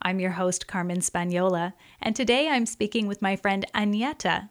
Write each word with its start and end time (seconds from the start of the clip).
I'm 0.00 0.20
your 0.20 0.32
host, 0.32 0.66
Carmen 0.66 1.00
Spagnola, 1.00 1.72
and 2.00 2.14
today 2.14 2.48
I'm 2.48 2.66
speaking 2.66 3.06
with 3.06 3.20
my 3.20 3.34
friend 3.34 3.66
Agneta. 3.74 4.50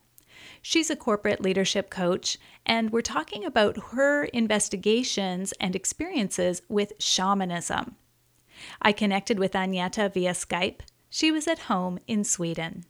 She's 0.61 0.89
a 0.89 0.95
corporate 0.95 1.41
leadership 1.41 1.89
coach, 1.89 2.37
and 2.65 2.91
we're 2.91 3.01
talking 3.01 3.45
about 3.45 3.91
her 3.91 4.25
investigations 4.25 5.53
and 5.59 5.75
experiences 5.75 6.61
with 6.67 6.93
shamanism. 6.99 7.95
I 8.81 8.91
connected 8.91 9.39
with 9.39 9.53
Agneta 9.53 10.13
via 10.13 10.33
Skype. 10.33 10.81
She 11.09 11.31
was 11.31 11.47
at 11.47 11.59
home 11.59 11.99
in 12.07 12.23
Sweden. 12.23 12.85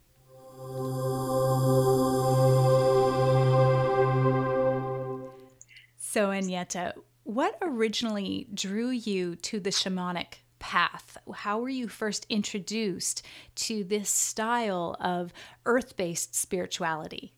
So, 5.98 6.29
Agneta, 6.29 6.93
what 7.23 7.57
originally 7.62 8.48
drew 8.53 8.89
you 8.89 9.35
to 9.35 9.59
the 9.59 9.70
shamanic 9.70 10.39
path? 10.59 11.17
How 11.34 11.59
were 11.59 11.70
you 11.70 11.88
first 11.88 12.25
introduced 12.29 13.25
to 13.55 13.84
this 13.84 14.09
style 14.09 14.95
of 14.99 15.34
earth 15.65 15.95
based 15.98 16.35
spirituality? 16.35 17.34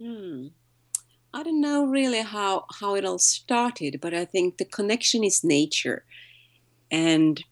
Hmm. 0.00 0.48
I 1.32 1.42
don't 1.42 1.60
know 1.60 1.84
really 1.84 2.22
how, 2.22 2.64
how 2.80 2.94
it 2.94 3.04
all 3.04 3.18
started, 3.18 4.00
but 4.00 4.14
I 4.14 4.24
think 4.24 4.56
the 4.56 4.64
connection 4.64 5.22
is 5.22 5.44
nature. 5.44 6.04
And 6.90 7.42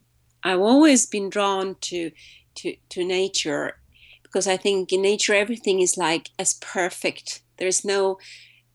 I've 0.43 0.61
always 0.61 1.07
been 1.07 1.29
drawn 1.29 1.77
to, 1.83 2.11
to, 2.57 2.77
to 2.91 3.05
nature 3.05 3.79
because 4.23 4.47
I 4.47 4.57
think 4.57 4.93
in 4.93 5.03
nature 5.03 5.35
everything 5.35 5.81
is 5.81 5.97
like 5.97 6.31
as 6.39 6.55
perfect. 6.55 7.43
There's 7.59 7.85
no 7.85 8.19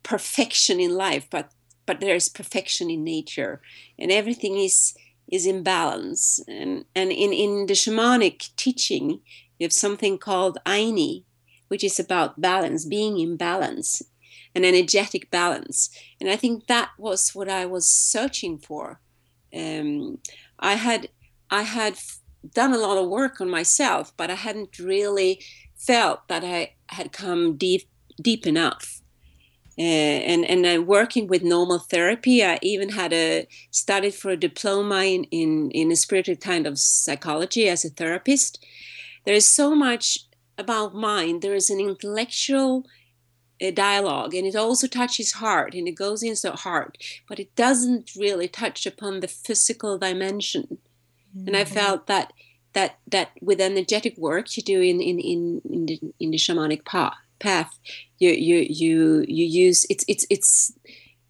perfection 0.03 0.79
in 0.79 0.95
life, 0.95 1.27
but 1.29 1.52
but 1.85 2.02
there 2.02 2.13
is 2.13 2.29
perfection 2.29 2.91
in 2.91 3.03
nature, 3.03 3.61
and 3.97 4.11
everything 4.11 4.57
is 4.57 4.93
is 5.31 5.45
in 5.45 5.63
balance. 5.63 6.39
And 6.47 6.85
and 6.95 7.11
in 7.11 7.33
in 7.33 7.66
the 7.67 7.73
shamanic 7.73 8.55
teaching, 8.55 9.22
you 9.58 9.66
have 9.66 9.73
something 9.73 10.17
called 10.17 10.58
Ayni, 10.66 11.23
which 11.67 11.83
is 11.83 11.99
about 11.99 12.41
balance, 12.41 12.86
being 12.86 13.19
in 13.19 13.38
balance, 13.38 14.02
an 14.55 14.66
energetic 14.66 15.30
balance. 15.31 15.89
And 16.19 16.30
I 16.30 16.36
think 16.36 16.67
that 16.67 16.89
was 16.97 17.36
what 17.36 17.49
I 17.49 17.66
was 17.66 17.89
searching 17.89 18.58
for. 18.58 18.99
Um, 19.53 20.19
I 20.59 20.73
had 20.73 21.09
I 21.49 21.64
had 21.64 21.95
done 22.53 22.73
a 22.73 22.77
lot 22.77 22.97
of 22.97 23.09
work 23.09 23.41
on 23.41 23.49
myself, 23.49 24.14
but 24.17 24.30
I 24.30 24.36
hadn't 24.36 24.80
really 24.80 25.41
felt 25.75 26.27
that 26.27 26.43
I 26.43 26.75
had 26.88 27.11
come 27.11 27.58
deep 27.58 27.88
deep 28.21 28.45
enough. 28.45 28.98
Uh, 29.80 29.81
and 29.81 30.44
and 30.49 30.66
uh, 30.66 30.81
working 30.81 31.25
with 31.27 31.41
normal 31.41 31.80
therapy, 31.80 32.44
I 32.44 32.59
even 32.61 32.89
had 32.89 33.13
a 33.13 33.47
studied 33.72 34.13
for 34.13 34.31
a 34.31 34.36
diploma 34.36 35.05
in 35.05 35.23
in 35.31 35.71
in 35.71 35.89
a 35.89 35.95
spiritual 35.95 36.36
kind 36.36 36.67
of 36.67 36.77
psychology 36.77 37.69
as 37.69 37.86
a 37.86 37.89
therapist. 37.89 38.66
There 39.25 39.36
is 39.36 39.45
so 39.45 39.73
much 39.73 40.25
about 40.58 40.95
mind. 40.95 41.41
There 41.41 41.55
is 41.55 41.69
an 41.69 41.80
intellectual 41.80 42.88
uh, 43.65 43.71
dialogue, 43.71 44.33
and 44.33 44.45
it 44.45 44.55
also 44.55 44.86
touches 44.86 45.33
heart, 45.33 45.73
and 45.73 45.87
it 45.87 45.95
goes 45.95 46.23
into 46.23 46.52
heart, 46.52 46.98
but 47.30 47.39
it 47.39 47.55
doesn't 47.55 48.11
really 48.17 48.49
touch 48.49 48.86
upon 48.86 49.21
the 49.21 49.30
physical 49.30 49.98
dimension. 49.98 50.80
Mm-hmm. 51.33 51.48
And 51.48 51.55
I 51.55 51.64
mm-hmm. 51.64 51.73
felt 51.73 52.08
that 52.08 52.33
that 52.73 52.99
that 53.08 53.30
with 53.42 53.61
energetic 53.61 54.17
work 54.17 54.58
you 54.58 54.64
do 54.64 54.82
in 54.82 54.99
in 54.99 55.20
in 55.20 55.61
in 55.64 55.86
the, 55.86 55.99
in 56.20 56.32
the 56.32 56.37
shamanic 56.37 56.83
path 56.83 57.15
path 57.39 57.72
you 58.20 58.32
you 58.32 58.66
you 58.70 59.26
you 59.27 59.45
use 59.45 59.86
it's 59.89 60.05
it's 60.08 60.26
it's 60.30 60.73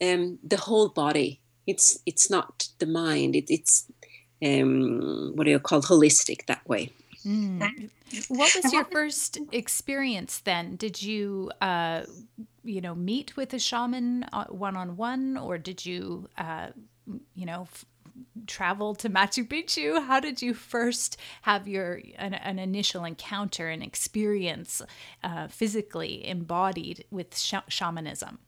um, 0.02 0.40
the 0.44 0.58
whole 0.58 0.90
body. 0.90 1.42
It's 1.68 2.00
it's 2.06 2.30
not 2.30 2.68
the 2.80 2.86
mind. 2.86 3.36
It, 3.36 3.50
it's 3.50 3.86
um, 4.44 5.34
what 5.36 5.46
do 5.46 5.52
you 5.52 5.60
call 5.60 5.82
holistic 5.82 6.46
that 6.48 6.68
way. 6.68 6.92
Mm. 7.26 7.90
what 8.30 8.56
was 8.56 8.74
your 8.74 8.86
first 8.86 9.40
experience 9.52 10.40
then? 10.40 10.78
Did 10.78 11.02
you 11.02 11.52
uh, 11.62 12.04
you 12.64 12.82
know 12.82 12.96
meet 12.96 13.36
with 13.38 13.54
a 13.54 13.60
shaman 13.60 14.26
one 14.50 14.76
on 14.76 14.98
one 14.98 15.38
or 15.38 15.58
did 15.58 15.86
you 15.86 16.28
uh, 16.38 16.68
you 17.36 17.46
know 17.46 17.68
travel 18.48 18.96
to 18.96 19.10
Machu 19.10 19.48
Picchu? 19.48 20.06
How 20.06 20.20
did 20.20 20.42
you 20.42 20.54
first 20.54 21.18
have 21.44 21.68
your 21.68 22.02
an, 22.18 22.34
an 22.34 22.60
initial 22.60 23.06
encounter 23.06 23.70
and 23.70 23.84
experience 23.84 24.82
uh, 25.24 25.48
physically 25.48 26.28
embodied 26.28 27.06
with 27.12 27.38
sh- 27.38 27.56
shamanism? 27.68 28.40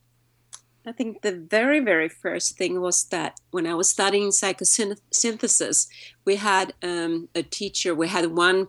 I 0.85 0.91
think 0.91 1.21
the 1.21 1.33
very, 1.33 1.79
very 1.79 2.09
first 2.09 2.57
thing 2.57 2.81
was 2.81 3.03
that 3.05 3.39
when 3.51 3.67
I 3.67 3.75
was 3.75 3.89
studying 3.89 4.29
psychosynthesis, 4.29 5.87
we 6.25 6.37
had 6.37 6.73
um, 6.81 7.29
a 7.35 7.43
teacher. 7.43 7.93
We 7.93 8.07
had 8.07 8.35
one 8.35 8.67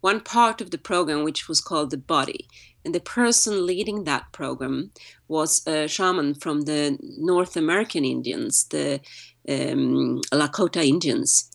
one 0.00 0.20
part 0.20 0.60
of 0.60 0.70
the 0.70 0.78
program 0.78 1.24
which 1.24 1.48
was 1.48 1.60
called 1.60 1.90
the 1.90 1.98
body, 1.98 2.48
and 2.84 2.94
the 2.94 3.00
person 3.00 3.66
leading 3.66 4.04
that 4.04 4.32
program 4.32 4.92
was 5.28 5.66
a 5.66 5.86
shaman 5.86 6.34
from 6.34 6.62
the 6.62 6.98
North 7.00 7.56
American 7.56 8.04
Indians, 8.04 8.64
the 8.64 9.00
um, 9.48 10.20
Lakota 10.32 10.84
Indians. 10.84 11.50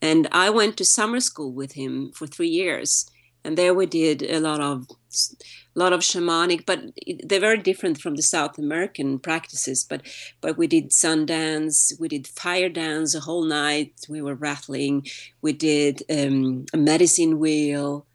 And 0.00 0.28
I 0.30 0.50
went 0.50 0.76
to 0.76 0.84
summer 0.84 1.20
school 1.20 1.52
with 1.52 1.72
him 1.72 2.12
for 2.12 2.26
three 2.26 2.48
years. 2.48 3.10
And 3.44 3.56
there 3.56 3.74
we 3.74 3.86
did 3.86 4.22
a 4.22 4.40
lot 4.40 4.60
of 4.60 4.86
a 5.74 5.78
lot 5.78 5.92
of 5.92 6.00
shamanic, 6.00 6.66
but 6.66 6.80
they're 7.24 7.40
very 7.40 7.58
different 7.58 8.00
from 8.00 8.16
the 8.16 8.22
South 8.22 8.58
American 8.58 9.18
practices. 9.18 9.84
But 9.88 10.02
but 10.40 10.58
we 10.58 10.66
did 10.66 10.92
sun 10.92 11.24
dance, 11.26 11.92
we 12.00 12.08
did 12.08 12.26
fire 12.26 12.68
dance 12.68 13.14
a 13.14 13.20
whole 13.20 13.44
night. 13.44 13.92
We 14.08 14.20
were 14.20 14.34
rattling. 14.34 15.06
We 15.40 15.52
did 15.52 16.02
um, 16.10 16.66
a 16.72 16.76
medicine 16.76 17.38
wheel, 17.38 18.06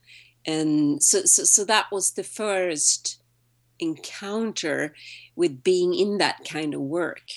and 0.45 1.01
so, 1.01 1.23
so 1.25 1.45
so 1.45 1.63
that 1.65 1.87
was 1.91 2.11
the 2.11 2.23
first 2.23 3.21
encounter 3.79 4.93
with 5.35 5.63
being 5.63 5.93
in 5.93 6.17
that 6.17 6.45
kind 6.47 6.73
of 6.73 6.81
work. 6.81 7.27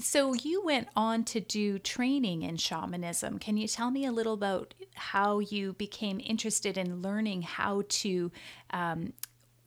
So 0.00 0.32
you 0.32 0.62
went 0.64 0.88
on 0.94 1.24
to 1.24 1.40
do 1.40 1.78
training 1.78 2.42
in 2.42 2.56
shamanism. 2.56 3.38
Can 3.38 3.56
you 3.56 3.66
tell 3.66 3.90
me 3.90 4.04
a 4.04 4.12
little 4.12 4.34
about 4.34 4.74
how 4.94 5.40
you 5.40 5.72
became 5.72 6.20
interested 6.24 6.78
in 6.78 7.02
learning 7.02 7.42
how 7.42 7.82
to 7.88 8.30
um, 8.70 9.12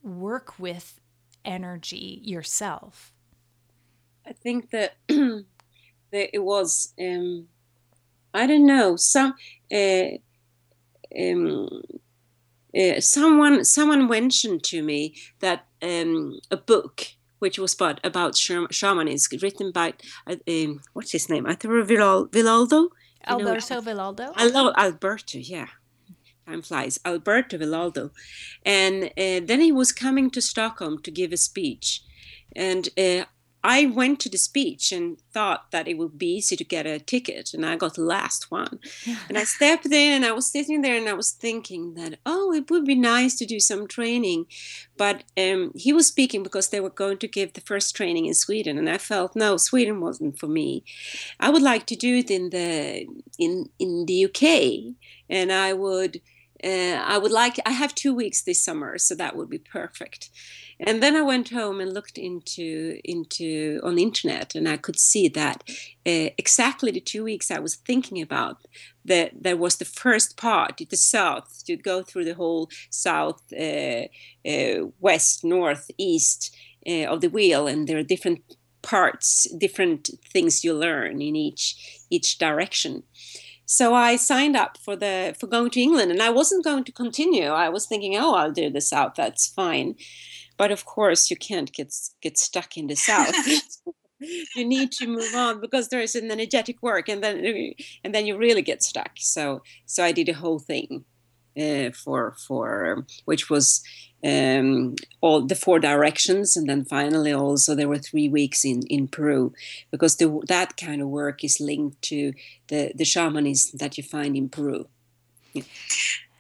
work 0.01 0.57
with 0.57 1.01
energy 1.43 2.21
yourself? 2.23 3.11
I 4.25 4.31
think 4.31 4.69
that, 4.69 4.95
that 5.07 5.45
it 6.11 6.43
was 6.43 6.93
um, 6.99 7.47
I 8.33 8.47
don't 8.47 8.65
know 8.65 8.95
some 8.95 9.33
uh, 9.73 10.03
um, 11.19 11.81
uh, 12.77 12.99
someone 12.99 13.65
someone 13.65 14.07
mentioned 14.07 14.63
to 14.63 14.81
me 14.81 15.15
that 15.39 15.65
um, 15.81 16.39
a 16.49 16.57
book 16.57 17.07
which 17.41 17.57
was 17.57 17.73
about, 17.73 17.99
about 18.03 18.37
shamanism, 18.37 19.39
written 19.41 19.71
by, 19.71 19.93
uh, 20.27 20.35
um, 20.47 20.81
what's 20.93 21.11
his 21.11 21.27
name? 21.27 21.47
I 21.47 21.51
Arturo 21.51 21.83
Villoldo? 21.83 22.89
Alberto 23.25 23.81
Villoldo? 23.81 24.31
I 24.35 24.47
love 24.47 24.73
Alberto, 24.77 25.39
yeah. 25.39 25.67
Time 26.45 26.61
flies. 26.61 26.99
Alberto 27.03 27.57
Villoldo. 27.57 28.11
And 28.63 29.05
uh, 29.05 29.41
then 29.43 29.59
he 29.59 29.71
was 29.71 29.91
coming 29.91 30.29
to 30.31 30.41
Stockholm 30.41 31.01
to 31.01 31.09
give 31.09 31.33
a 31.33 31.37
speech. 31.37 32.03
And 32.55 32.89
uh, 32.95 33.25
I 33.63 33.85
went 33.85 34.19
to 34.21 34.29
the 34.29 34.37
speech 34.37 34.91
and 34.91 35.19
thought 35.33 35.69
that 35.71 35.87
it 35.87 35.97
would 35.97 36.17
be 36.17 36.37
easy 36.37 36.55
to 36.55 36.63
get 36.63 36.87
a 36.87 36.99
ticket, 36.99 37.53
and 37.53 37.65
I 37.65 37.75
got 37.75 37.93
the 37.93 38.01
last 38.01 38.49
one. 38.49 38.79
and 39.29 39.37
I 39.37 39.43
stepped 39.43 39.85
in 39.85 40.13
and 40.13 40.25
I 40.25 40.31
was 40.31 40.47
sitting 40.47 40.81
there 40.81 40.97
and 40.97 41.07
I 41.07 41.13
was 41.13 41.31
thinking 41.31 41.93
that, 41.93 42.19
oh, 42.25 42.51
it 42.53 42.71
would 42.71 42.85
be 42.85 42.95
nice 42.95 43.35
to 43.37 43.45
do 43.45 43.59
some 43.59 43.87
training. 43.87 44.47
But 44.97 45.23
um, 45.37 45.71
he 45.75 45.93
was 45.93 46.07
speaking 46.07 46.41
because 46.41 46.69
they 46.69 46.79
were 46.79 46.89
going 46.89 47.19
to 47.19 47.27
give 47.27 47.53
the 47.53 47.61
first 47.61 47.95
training 47.95 48.25
in 48.25 48.33
Sweden, 48.33 48.77
and 48.77 48.89
I 48.89 48.97
felt, 48.97 49.35
no, 49.35 49.57
Sweden 49.57 50.01
wasn't 50.01 50.39
for 50.39 50.47
me. 50.47 50.83
I 51.39 51.49
would 51.49 51.61
like 51.61 51.85
to 51.87 51.95
do 51.95 52.17
it 52.17 52.31
in 52.31 52.49
the 52.49 53.05
in 53.37 53.69
in 53.79 54.05
the 54.05 54.25
UK, 54.25 54.95
and 55.29 55.51
I 55.51 55.73
would. 55.73 56.21
Uh, 56.63 57.01
I 57.03 57.17
would 57.17 57.31
like. 57.31 57.57
I 57.65 57.71
have 57.71 57.95
two 57.95 58.13
weeks 58.13 58.43
this 58.43 58.63
summer, 58.63 58.99
so 58.99 59.15
that 59.15 59.35
would 59.35 59.49
be 59.49 59.57
perfect. 59.57 60.29
And 60.87 61.01
then 61.01 61.15
I 61.15 61.21
went 61.21 61.49
home 61.49 61.79
and 61.79 61.93
looked 61.93 62.17
into 62.17 62.99
into 63.03 63.79
on 63.83 63.95
the 63.95 64.03
internet, 64.03 64.55
and 64.55 64.67
I 64.67 64.77
could 64.77 64.99
see 64.99 65.27
that 65.29 65.63
uh, 66.05 66.29
exactly 66.37 66.91
the 66.91 66.99
two 66.99 67.23
weeks 67.23 67.51
I 67.51 67.59
was 67.59 67.75
thinking 67.75 68.21
about 68.21 68.57
that 69.05 69.31
there 69.43 69.57
was 69.57 69.77
the 69.77 69.85
first 69.85 70.37
part, 70.37 70.81
the 70.89 70.97
south, 70.97 71.63
to 71.65 71.75
go 71.75 72.03
through 72.03 72.25
the 72.25 72.35
whole 72.35 72.69
south, 72.89 73.41
uh, 73.53 74.03
uh, 74.47 74.87
west, 74.99 75.43
north, 75.43 75.89
east 75.97 76.55
of 76.87 77.21
the 77.21 77.29
wheel, 77.29 77.67
and 77.67 77.87
there 77.87 77.99
are 77.99 78.03
different 78.03 78.41
parts, 78.81 79.47
different 79.57 80.09
things 80.33 80.63
you 80.63 80.73
learn 80.73 81.21
in 81.21 81.35
each 81.35 82.05
each 82.09 82.37
direction. 82.37 83.03
So 83.65 83.93
I 83.93 84.17
signed 84.17 84.57
up 84.57 84.77
for 84.77 84.95
the 84.97 85.35
for 85.39 85.47
going 85.47 85.69
to 85.71 85.81
England, 85.81 86.11
and 86.11 86.21
I 86.21 86.29
wasn't 86.29 86.65
going 86.65 86.83
to 86.85 86.91
continue. 86.91 87.45
I 87.45 87.69
was 87.69 87.85
thinking, 87.85 88.17
oh, 88.17 88.33
I'll 88.33 88.51
do 88.51 88.69
the 88.69 88.81
south. 88.81 89.13
That's 89.15 89.47
fine. 89.47 89.95
But 90.61 90.71
of 90.71 90.85
course, 90.85 91.31
you 91.31 91.37
can't 91.37 91.73
get 91.73 91.91
get 92.21 92.37
stuck 92.37 92.77
in 92.77 92.85
the 92.85 92.95
south. 92.95 93.33
you 94.55 94.63
need 94.63 94.91
to 94.91 95.07
move 95.07 95.33
on 95.33 95.59
because 95.59 95.87
there 95.87 96.01
is 96.01 96.15
an 96.15 96.29
energetic 96.29 96.83
work, 96.83 97.09
and 97.09 97.23
then 97.23 97.35
and 98.03 98.13
then 98.13 98.27
you 98.27 98.37
really 98.37 98.61
get 98.61 98.83
stuck. 98.83 99.13
So 99.17 99.63
so 99.87 100.03
I 100.03 100.11
did 100.11 100.29
a 100.29 100.39
whole 100.43 100.59
thing 100.59 101.03
uh, 101.59 101.89
for 102.03 102.35
for 102.47 103.07
which 103.25 103.49
was 103.49 103.81
um, 104.23 104.97
all 105.19 105.41
the 105.47 105.55
four 105.55 105.79
directions, 105.79 106.55
and 106.55 106.69
then 106.69 106.85
finally 106.85 107.33
also 107.33 107.73
there 107.73 107.89
were 107.89 108.09
three 108.09 108.29
weeks 108.29 108.63
in 108.63 108.83
in 108.87 109.07
Peru, 109.07 109.53
because 109.89 110.17
the, 110.17 110.27
that 110.47 110.77
kind 110.77 111.01
of 111.01 111.07
work 111.07 111.43
is 111.43 111.59
linked 111.59 112.03
to 112.03 112.33
the 112.67 112.91
the 112.93 113.05
shamanism 113.05 113.79
that 113.79 113.97
you 113.97 114.03
find 114.03 114.37
in 114.37 114.47
Peru. 114.47 114.87
Yeah. 115.53 115.63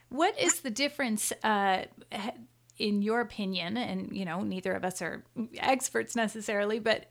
What 0.09 0.37
is 0.37 0.59
the 0.59 0.69
difference? 0.69 1.33
Uh, 1.41 1.85
in 2.81 3.03
your 3.03 3.21
opinion, 3.21 3.77
and 3.77 4.11
you 4.11 4.25
know, 4.25 4.41
neither 4.41 4.73
of 4.73 4.83
us 4.83 5.03
are 5.03 5.23
experts 5.57 6.15
necessarily, 6.15 6.79
but 6.79 7.05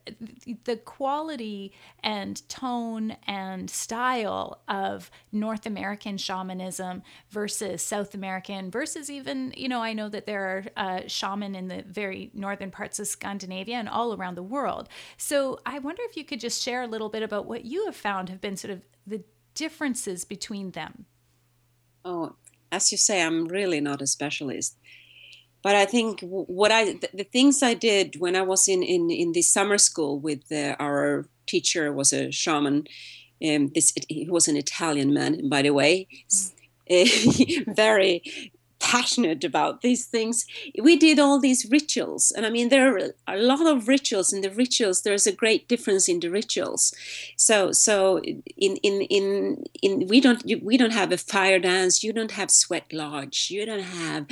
the 0.64 0.76
quality 0.76 1.72
and 2.02 2.46
tone 2.48 3.16
and 3.28 3.70
style 3.70 4.62
of 4.66 5.12
North 5.30 5.66
American 5.66 6.18
shamanism 6.18 7.02
versus 7.30 7.82
South 7.82 8.14
American 8.14 8.68
versus 8.70 9.08
even, 9.08 9.54
you 9.56 9.68
know, 9.68 9.80
I 9.80 9.92
know 9.92 10.08
that 10.08 10.26
there 10.26 10.42
are 10.42 10.64
uh, 10.76 11.00
shaman 11.06 11.54
in 11.54 11.68
the 11.68 11.84
very 11.86 12.32
northern 12.34 12.72
parts 12.72 12.98
of 12.98 13.06
Scandinavia 13.06 13.76
and 13.76 13.88
all 13.88 14.12
around 14.12 14.34
the 14.34 14.42
world. 14.42 14.88
So 15.16 15.60
I 15.64 15.78
wonder 15.78 16.02
if 16.04 16.16
you 16.16 16.24
could 16.24 16.40
just 16.40 16.60
share 16.60 16.82
a 16.82 16.88
little 16.88 17.08
bit 17.08 17.22
about 17.22 17.46
what 17.46 17.64
you 17.64 17.86
have 17.86 17.96
found 17.96 18.28
have 18.28 18.40
been 18.40 18.56
sort 18.56 18.72
of 18.72 18.82
the 19.06 19.22
differences 19.54 20.24
between 20.24 20.72
them. 20.72 21.06
Oh, 22.04 22.34
as 22.72 22.90
you 22.90 22.98
say, 22.98 23.22
I'm 23.22 23.46
really 23.46 23.80
not 23.80 24.02
a 24.02 24.06
specialist 24.06 24.76
but 25.62 25.74
I 25.74 25.84
think 25.84 26.20
what 26.22 26.72
I 26.72 26.84
the, 26.84 27.08
the, 27.14 27.24
things 27.24 27.62
I 27.62 27.74
did 27.74 28.16
when 28.18 28.36
I 28.36 28.42
was 28.42 28.68
in 28.68 28.82
in 28.82 29.10
in 29.10 29.32
the 29.32 29.42
summer 29.42 29.78
school 29.78 30.18
with 30.18 30.50
uh, 30.50 30.76
our 30.78 31.26
teacher 31.46 31.92
was 31.92 32.12
a 32.12 32.30
shaman. 32.30 32.86
Um, 33.42 33.68
this 33.74 33.92
he 34.08 34.28
was 34.28 34.48
an 34.48 34.56
Italian 34.56 35.12
man, 35.14 35.48
by 35.48 35.62
the 35.62 35.70
way, 35.70 36.06
mm. 36.90 37.74
very 37.76 38.22
passionate 38.90 39.44
about 39.44 39.82
these 39.82 40.04
things. 40.06 40.44
We 40.82 40.96
did 40.96 41.20
all 41.20 41.38
these 41.38 41.62
rituals 41.70 42.32
and 42.34 42.44
i 42.44 42.50
mean 42.50 42.68
there 42.70 42.86
are 42.92 43.12
a 43.28 43.36
lot 43.36 43.64
of 43.72 43.86
rituals. 43.86 44.32
In 44.32 44.40
the 44.40 44.50
rituals 44.50 45.02
there's 45.02 45.28
a 45.28 45.38
great 45.42 45.68
difference 45.68 46.08
in 46.08 46.18
the 46.20 46.30
rituals. 46.40 46.82
So 47.36 47.56
so 47.86 47.96
in 48.66 48.72
in 48.88 48.94
in, 49.18 49.64
in 49.80 49.92
we 50.08 50.18
don't 50.20 50.42
we 50.70 50.76
don't 50.80 50.98
have 51.00 51.12
a 51.12 51.24
fire 51.34 51.60
dance. 51.60 52.02
You 52.02 52.12
don't 52.12 52.32
have 52.32 52.50
sweat 52.50 52.86
lodge. 52.92 53.38
You 53.54 53.62
don't 53.70 53.88
have 54.04 54.22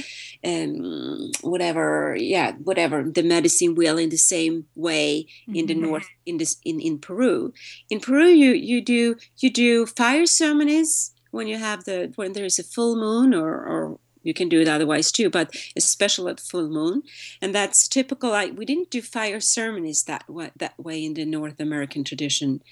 um 0.50 1.30
whatever 1.52 2.16
yeah 2.18 2.48
whatever 2.68 2.96
the 3.18 3.26
medicine 3.36 3.72
wheel 3.76 3.96
in 4.04 4.10
the 4.10 4.24
same 4.34 4.56
way 4.74 5.08
mm-hmm. 5.22 5.54
in 5.58 5.66
the 5.66 5.74
mm-hmm. 5.74 5.90
north 5.90 6.08
in 6.26 6.38
this 6.38 6.56
in 6.64 6.80
in 6.80 6.98
peru. 6.98 7.52
In 7.90 8.00
peru 8.00 8.26
you 8.44 8.52
you 8.70 8.78
do 8.92 9.02
you 9.42 9.50
do 9.64 9.86
fire 9.86 10.26
ceremonies 10.26 11.14
when 11.30 11.46
you 11.46 11.58
have 11.58 11.84
the 11.84 12.12
when 12.16 12.32
there 12.32 12.44
is 12.44 12.58
a 12.58 12.70
full 12.74 12.96
moon 12.96 13.34
or, 13.34 13.50
or 13.50 13.98
you 14.28 14.34
can 14.34 14.48
do 14.48 14.60
it 14.60 14.68
otherwise 14.68 15.10
too, 15.10 15.30
but 15.30 15.52
especially 15.74 16.30
at 16.30 16.38
full 16.38 16.68
moon. 16.68 17.02
And 17.42 17.54
that's 17.54 17.88
typical. 17.88 18.32
I, 18.32 18.46
we 18.50 18.64
didn't 18.64 18.90
do 18.90 19.02
fire 19.02 19.40
ceremonies 19.40 20.04
that 20.04 20.28
way, 20.28 20.50
that 20.56 20.78
way 20.78 21.04
in 21.04 21.14
the 21.14 21.24
North 21.24 21.58
American 21.58 22.04
tradition. 22.04 22.62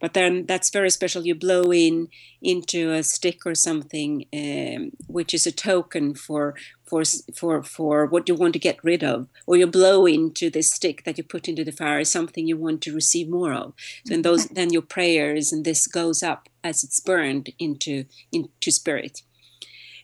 But 0.00 0.14
then 0.14 0.46
that's 0.46 0.70
very 0.70 0.88
special. 0.90 1.26
You 1.26 1.34
blow 1.34 1.72
in 1.72 2.08
into 2.40 2.90
a 2.90 3.02
stick 3.02 3.44
or 3.44 3.54
something, 3.54 4.24
um, 4.32 4.92
which 5.06 5.34
is 5.34 5.46
a 5.46 5.52
token 5.52 6.14
for 6.14 6.54
for 6.86 7.02
for 7.34 7.62
for 7.62 8.06
what 8.06 8.26
you 8.26 8.34
want 8.34 8.54
to 8.54 8.58
get 8.58 8.82
rid 8.82 9.04
of, 9.04 9.28
or 9.46 9.56
you 9.58 9.66
blow 9.66 10.06
into 10.06 10.48
the 10.48 10.62
stick 10.62 11.04
that 11.04 11.18
you 11.18 11.24
put 11.24 11.48
into 11.48 11.64
the 11.64 11.72
fire 11.72 12.00
is 12.00 12.10
something 12.10 12.46
you 12.46 12.56
want 12.56 12.80
to 12.82 12.94
receive 12.94 13.28
more 13.28 13.52
of. 13.52 13.74
So 14.06 14.14
and 14.14 14.24
those 14.24 14.46
then 14.46 14.72
your 14.72 14.82
prayers 14.82 15.52
and 15.52 15.64
this 15.64 15.86
goes 15.86 16.22
up 16.22 16.48
as 16.64 16.82
it's 16.82 17.00
burned 17.00 17.50
into 17.58 18.06
into 18.32 18.70
spirit 18.70 19.22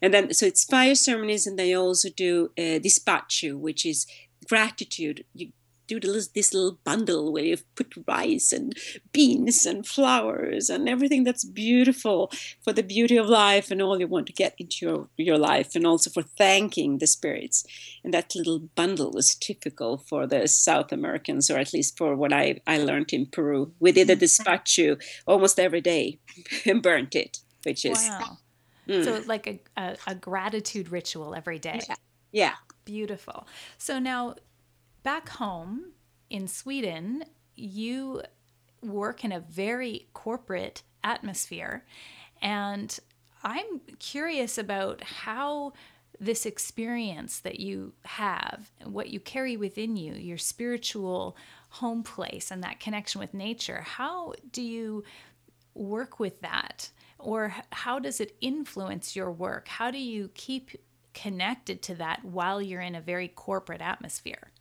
and 0.03 0.13
then 0.13 0.33
so 0.33 0.47
it's 0.47 0.65
fire 0.65 0.95
ceremonies 0.95 1.47
and 1.47 1.59
they 1.59 1.75
also 1.75 2.09
do 2.09 2.51
uh, 2.59 2.79
despacho 2.79 3.57
which 3.57 3.85
is 3.85 4.07
gratitude. 4.49 5.25
You 5.35 5.53
do 5.87 6.01
this 6.01 6.53
little 6.53 6.79
bundle 6.85 7.33
where 7.33 7.45
you 7.45 7.57
put 7.77 7.95
rice 8.09 8.53
and 8.53 8.77
beans 9.13 9.65
and 9.65 9.87
flowers 9.87 10.69
and 10.69 10.89
everything 10.89 11.23
that's 11.23 11.45
beautiful 11.45 12.31
for 12.61 12.73
the 12.73 12.83
beauty 12.83 13.17
of 13.17 13.29
life 13.29 13.71
and 13.71 13.81
all 13.81 13.99
you 14.01 14.09
want 14.09 14.27
to 14.27 14.33
get 14.33 14.55
into 14.59 14.85
your, 14.85 15.09
your 15.17 15.39
life 15.39 15.77
and 15.77 15.87
also 15.87 16.11
for 16.11 16.23
thanking 16.23 16.99
the 16.99 17.07
spirits. 17.07 17.65
And 18.03 18.13
that 18.13 18.35
little 18.35 18.59
bundle 18.75 19.13
was 19.13 19.37
typical 19.37 19.99
for 19.99 20.27
the 20.27 20.49
south 20.49 20.91
americans 20.91 21.51
or 21.51 21.59
at 21.59 21.73
least 21.73 21.97
for 21.97 22.17
what 22.17 22.33
i, 22.33 22.61
I 22.67 22.79
learned 22.79 23.13
in 23.13 23.27
peru. 23.27 23.73
We 23.79 23.93
did 23.93 24.11
a 24.11 24.17
despacho 24.17 25.01
almost 25.27 25.61
every 25.61 25.81
day 25.81 26.19
and 26.67 26.83
burnt 26.83 27.15
it 27.15 27.39
which 27.65 27.85
is 27.85 27.99
wow. 28.09 28.39
Mm. 28.89 29.05
So 29.05 29.23
like 29.27 29.47
a, 29.47 29.61
a, 29.77 29.97
a, 30.07 30.15
gratitude 30.15 30.91
ritual 30.91 31.35
every 31.35 31.59
day. 31.59 31.81
Yeah. 31.89 31.95
yeah. 32.33 32.53
Beautiful. 32.85 33.47
So 33.79 33.99
now 33.99 34.37
back 35.03 35.29
home 35.29 35.93
in 36.31 36.49
Sweden, 36.49 37.25
you 37.55 38.23
work 38.83 39.25
in 39.25 39.33
a 39.33 39.41
very 39.41 40.07
corporate 40.13 40.83
atmosphere. 41.03 41.85
And 42.43 42.97
I'm 43.43 43.81
curious 43.99 44.59
about 44.59 45.03
how 45.03 45.73
this 46.19 46.47
experience 46.47 47.41
that 47.41 47.61
you 47.61 47.93
have, 48.05 48.71
what 48.85 49.11
you 49.11 49.21
carry 49.21 49.57
within 49.57 49.97
you, 49.97 50.15
your 50.15 50.39
spiritual 50.39 51.37
home 51.69 52.03
place 52.03 52.51
and 52.51 52.63
that 52.63 52.81
connection 52.81 53.21
with 53.21 53.35
nature, 53.35 53.83
how 53.83 54.33
do 54.53 54.63
you 54.63 55.05
work 55.75 56.19
with 56.19 56.41
that? 56.41 56.91
Or 57.27 57.53
how 57.73 57.99
does 57.99 58.21
it 58.21 58.37
influence 58.41 59.17
your 59.17 59.33
work? 59.33 59.67
How 59.67 59.91
do 59.91 59.99
you 59.99 60.31
keep 60.35 60.71
connected 61.13 61.83
to 61.83 61.97
that 61.97 62.25
while 62.25 62.63
you're 62.63 62.81
in 62.81 62.95
a 62.95 63.01
very 63.01 63.27
corporate 63.27 63.81
atmosphere? 63.81 64.53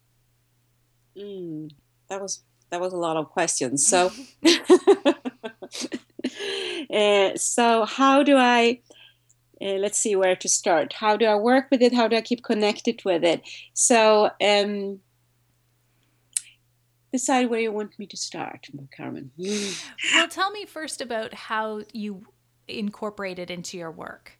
Mm, 1.15 1.69
that 2.09 2.19
was 2.19 2.41
that 2.71 2.81
was 2.81 2.91
a 2.91 2.97
lot 2.97 3.17
of 3.17 3.29
questions. 3.29 3.85
So, 3.85 4.11
uh, 6.91 7.31
so 7.35 7.85
how 7.85 8.23
do 8.23 8.35
I? 8.35 8.81
Uh, 9.61 9.77
let's 9.77 9.99
see 9.99 10.15
where 10.15 10.35
to 10.35 10.49
start. 10.49 10.93
How 10.93 11.15
do 11.15 11.25
I 11.25 11.35
work 11.35 11.67
with 11.69 11.83
it? 11.83 11.93
How 11.93 12.07
do 12.07 12.15
I 12.17 12.21
keep 12.21 12.43
connected 12.43 12.99
with 13.05 13.23
it? 13.23 13.41
So, 13.73 14.31
um, 14.41 15.01
decide 17.11 17.49
where 17.49 17.61
you 17.61 17.71
want 17.71 17.97
me 17.99 18.07
to 18.07 18.17
start, 18.17 18.67
Carmen. 18.97 19.31
well, 19.37 20.27
tell 20.27 20.49
me 20.51 20.65
first 20.65 20.99
about 20.99 21.33
how 21.33 21.83
you 21.93 22.25
incorporated 22.67 23.51
into 23.51 23.77
your 23.77 23.91
work? 23.91 24.37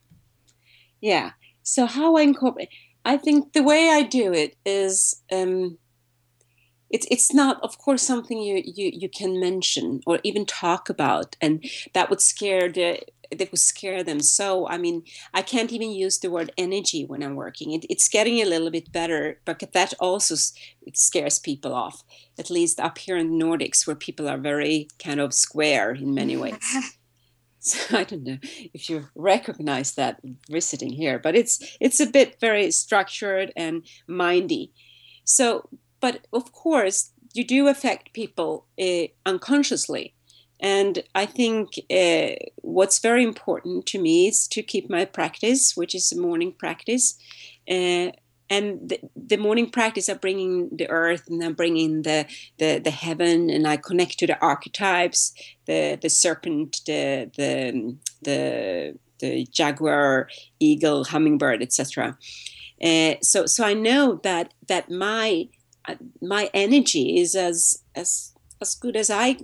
Yeah. 1.00 1.32
So 1.62 1.86
how 1.86 2.16
I 2.16 2.22
incorporate, 2.22 2.68
I 3.04 3.16
think 3.16 3.52
the 3.52 3.62
way 3.62 3.90
I 3.90 4.02
do 4.02 4.32
it 4.32 4.56
is, 4.64 5.22
um, 5.32 5.78
it's 6.88 7.06
it's 7.10 7.34
not, 7.34 7.60
of 7.64 7.78
course, 7.78 8.02
something 8.02 8.38
you 8.38 8.62
you 8.64 8.90
you 8.94 9.08
can 9.08 9.40
mention 9.40 10.00
or 10.06 10.20
even 10.22 10.46
talk 10.46 10.88
about, 10.88 11.36
and 11.40 11.64
that 11.94 12.10
would 12.10 12.20
scare 12.20 12.70
the 12.70 13.00
that 13.36 13.50
would 13.50 13.60
scare 13.60 14.04
them. 14.04 14.20
So 14.20 14.68
I 14.68 14.78
mean, 14.78 15.02
I 15.34 15.42
can't 15.42 15.72
even 15.72 15.90
use 15.90 16.18
the 16.18 16.30
word 16.30 16.52
energy 16.56 17.04
when 17.04 17.24
I'm 17.24 17.34
working. 17.34 17.72
It, 17.72 17.86
it's 17.90 18.08
getting 18.08 18.40
a 18.40 18.44
little 18.44 18.70
bit 18.70 18.92
better, 18.92 19.40
but 19.44 19.72
that 19.72 19.94
also 19.98 20.36
it 20.82 20.96
scares 20.96 21.40
people 21.40 21.74
off. 21.74 22.04
At 22.38 22.50
least 22.50 22.78
up 22.78 22.98
here 22.98 23.16
in 23.16 23.30
the 23.30 23.44
Nordics, 23.44 23.86
where 23.86 23.96
people 23.96 24.28
are 24.28 24.38
very 24.38 24.88
kind 25.02 25.20
of 25.20 25.34
square 25.34 25.92
in 25.92 26.14
many 26.14 26.36
ways. 26.36 26.54
So 27.66 27.78
I 27.98 28.04
don't 28.04 28.22
know 28.22 28.38
if 28.72 28.88
you 28.88 29.08
recognize 29.16 29.94
that 29.94 30.20
visiting 30.48 30.92
here, 30.92 31.18
but 31.18 31.34
it's 31.34 31.76
it's 31.80 32.00
a 32.00 32.06
bit 32.06 32.38
very 32.40 32.70
structured 32.70 33.52
and 33.56 33.84
mindy. 34.06 34.72
So, 35.24 35.68
but 36.00 36.26
of 36.32 36.52
course, 36.52 37.12
you 37.34 37.44
do 37.44 37.66
affect 37.66 38.12
people 38.12 38.66
uh, 38.80 39.08
unconsciously. 39.26 40.14
And 40.60 41.02
I 41.14 41.26
think 41.26 41.74
uh, 41.90 42.36
what's 42.62 43.00
very 43.00 43.22
important 43.22 43.84
to 43.86 44.00
me 44.00 44.28
is 44.28 44.48
to 44.48 44.62
keep 44.62 44.88
my 44.88 45.04
practice, 45.04 45.76
which 45.76 45.94
is 45.94 46.12
a 46.12 46.20
morning 46.20 46.52
practice, 46.52 47.18
uh, 47.68 48.12
and 48.48 48.88
the, 48.88 49.00
the, 49.16 49.36
morning 49.36 49.70
practice 49.70 50.08
of 50.08 50.20
bringing 50.20 50.68
the 50.76 50.88
earth 50.88 51.24
and 51.28 51.42
then 51.42 51.52
bringing 51.52 52.02
the, 52.02 52.26
the 52.58 52.78
the 52.78 52.90
heaven 52.90 53.50
and 53.50 53.66
i 53.66 53.76
connect 53.76 54.18
to 54.18 54.26
the 54.26 54.38
archetypes 54.40 55.32
the 55.66 55.98
the 56.00 56.08
serpent 56.08 56.80
the 56.86 57.30
the 57.36 57.96
the, 58.22 58.98
the 59.20 59.46
jaguar 59.50 60.28
eagle 60.60 61.04
hummingbird 61.04 61.62
etc 61.62 62.16
uh, 62.82 63.14
so 63.22 63.46
so 63.46 63.64
i 63.64 63.74
know 63.74 64.20
that 64.22 64.54
that 64.68 64.90
my 64.90 65.48
uh, 65.88 65.96
my 66.20 66.50
energy 66.54 67.18
is 67.18 67.34
as 67.34 67.82
as 67.94 68.32
as 68.60 68.74
good 68.74 68.96
as 68.96 69.10
i 69.10 69.36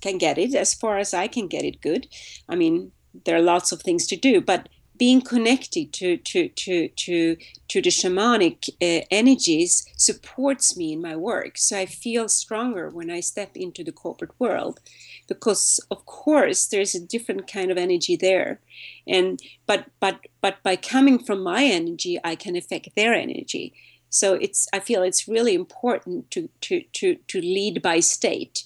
can 0.00 0.18
get 0.18 0.38
it 0.38 0.54
as 0.54 0.74
far 0.74 0.98
as 0.98 1.14
i 1.14 1.28
can 1.28 1.46
get 1.46 1.64
it 1.64 1.80
good. 1.80 2.08
I 2.48 2.56
mean 2.56 2.92
there 3.24 3.36
are 3.36 3.42
lots 3.42 3.72
of 3.72 3.82
things 3.82 4.06
to 4.06 4.16
do 4.16 4.40
but 4.40 4.68
being 4.98 5.20
connected 5.20 5.92
to 5.92 6.16
to 6.18 6.48
to 6.48 6.88
to 6.88 7.36
to 7.68 7.82
the 7.82 7.90
shamanic 7.90 8.68
uh, 8.80 9.04
energies 9.10 9.86
supports 9.96 10.76
me 10.76 10.92
in 10.92 11.00
my 11.00 11.16
work. 11.16 11.56
So 11.56 11.78
i 11.78 11.86
feel 11.86 12.28
stronger 12.28 12.88
when 12.90 13.10
i 13.10 13.20
step 13.20 13.50
into 13.54 13.82
the 13.84 13.92
corporate 13.92 14.38
world 14.38 14.80
because 15.28 15.80
of 15.90 16.04
course 16.06 16.66
there's 16.66 16.94
a 16.94 17.00
different 17.00 17.50
kind 17.50 17.70
of 17.70 17.78
energy 17.78 18.16
there. 18.16 18.60
And 19.06 19.40
but 19.66 19.86
but 20.00 20.20
but 20.40 20.62
by 20.62 20.76
coming 20.76 21.18
from 21.18 21.42
my 21.42 21.64
energy 21.64 22.18
i 22.24 22.34
can 22.34 22.56
affect 22.56 22.94
their 22.94 23.14
energy. 23.14 23.72
So 24.10 24.34
it's 24.34 24.68
i 24.72 24.78
feel 24.78 25.02
it's 25.02 25.28
really 25.28 25.54
important 25.54 26.30
to 26.32 26.48
to 26.62 26.82
to 26.92 27.16
to 27.28 27.40
lead 27.40 27.82
by 27.82 28.00
state 28.00 28.64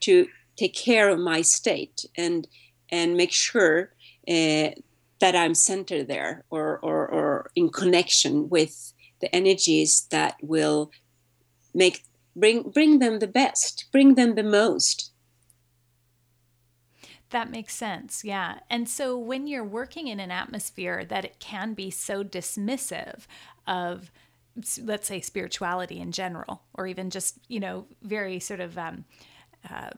to 0.00 0.26
take 0.56 0.74
care 0.74 1.08
of 1.08 1.18
my 1.20 1.40
state 1.42 2.04
and 2.16 2.48
and 2.90 3.16
make 3.16 3.32
sure 3.32 3.92
uh, 4.28 4.70
that 5.20 5.34
I'm 5.34 5.54
centered 5.54 6.08
there 6.08 6.44
or, 6.50 6.78
or, 6.78 7.08
or 7.08 7.50
in 7.54 7.70
connection 7.70 8.48
with 8.48 8.92
the 9.20 9.34
energies 9.34 10.06
that 10.10 10.36
will 10.42 10.90
make 11.74 12.04
bring 12.36 12.70
bring 12.70 12.98
them 13.00 13.18
the 13.18 13.26
best, 13.26 13.86
bring 13.92 14.14
them 14.14 14.34
the 14.34 14.42
most. 14.42 15.12
That 17.30 17.50
makes 17.50 17.74
sense. 17.74 18.24
Yeah. 18.24 18.60
And 18.70 18.88
so 18.88 19.18
when 19.18 19.46
you're 19.46 19.64
working 19.64 20.06
in 20.06 20.18
an 20.18 20.30
atmosphere 20.30 21.04
that 21.04 21.24
it 21.24 21.38
can 21.40 21.74
be 21.74 21.90
so 21.90 22.24
dismissive 22.24 23.26
of 23.66 24.10
let's 24.82 25.06
say 25.06 25.20
spirituality 25.20 26.00
in 26.00 26.10
general 26.10 26.62
or 26.74 26.86
even 26.86 27.10
just, 27.10 27.38
you 27.48 27.60
know, 27.60 27.86
very 28.02 28.40
sort 28.40 28.60
of 28.60 28.76
um, 28.76 29.04
uh, 29.70 29.90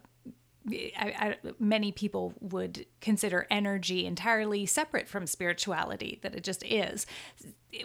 I, 0.68 1.14
I, 1.18 1.36
many 1.58 1.90
people 1.90 2.34
would 2.40 2.84
consider 3.00 3.46
energy 3.50 4.04
entirely 4.04 4.66
separate 4.66 5.08
from 5.08 5.26
spirituality, 5.26 6.18
that 6.22 6.34
it 6.34 6.44
just 6.44 6.62
is. 6.64 7.06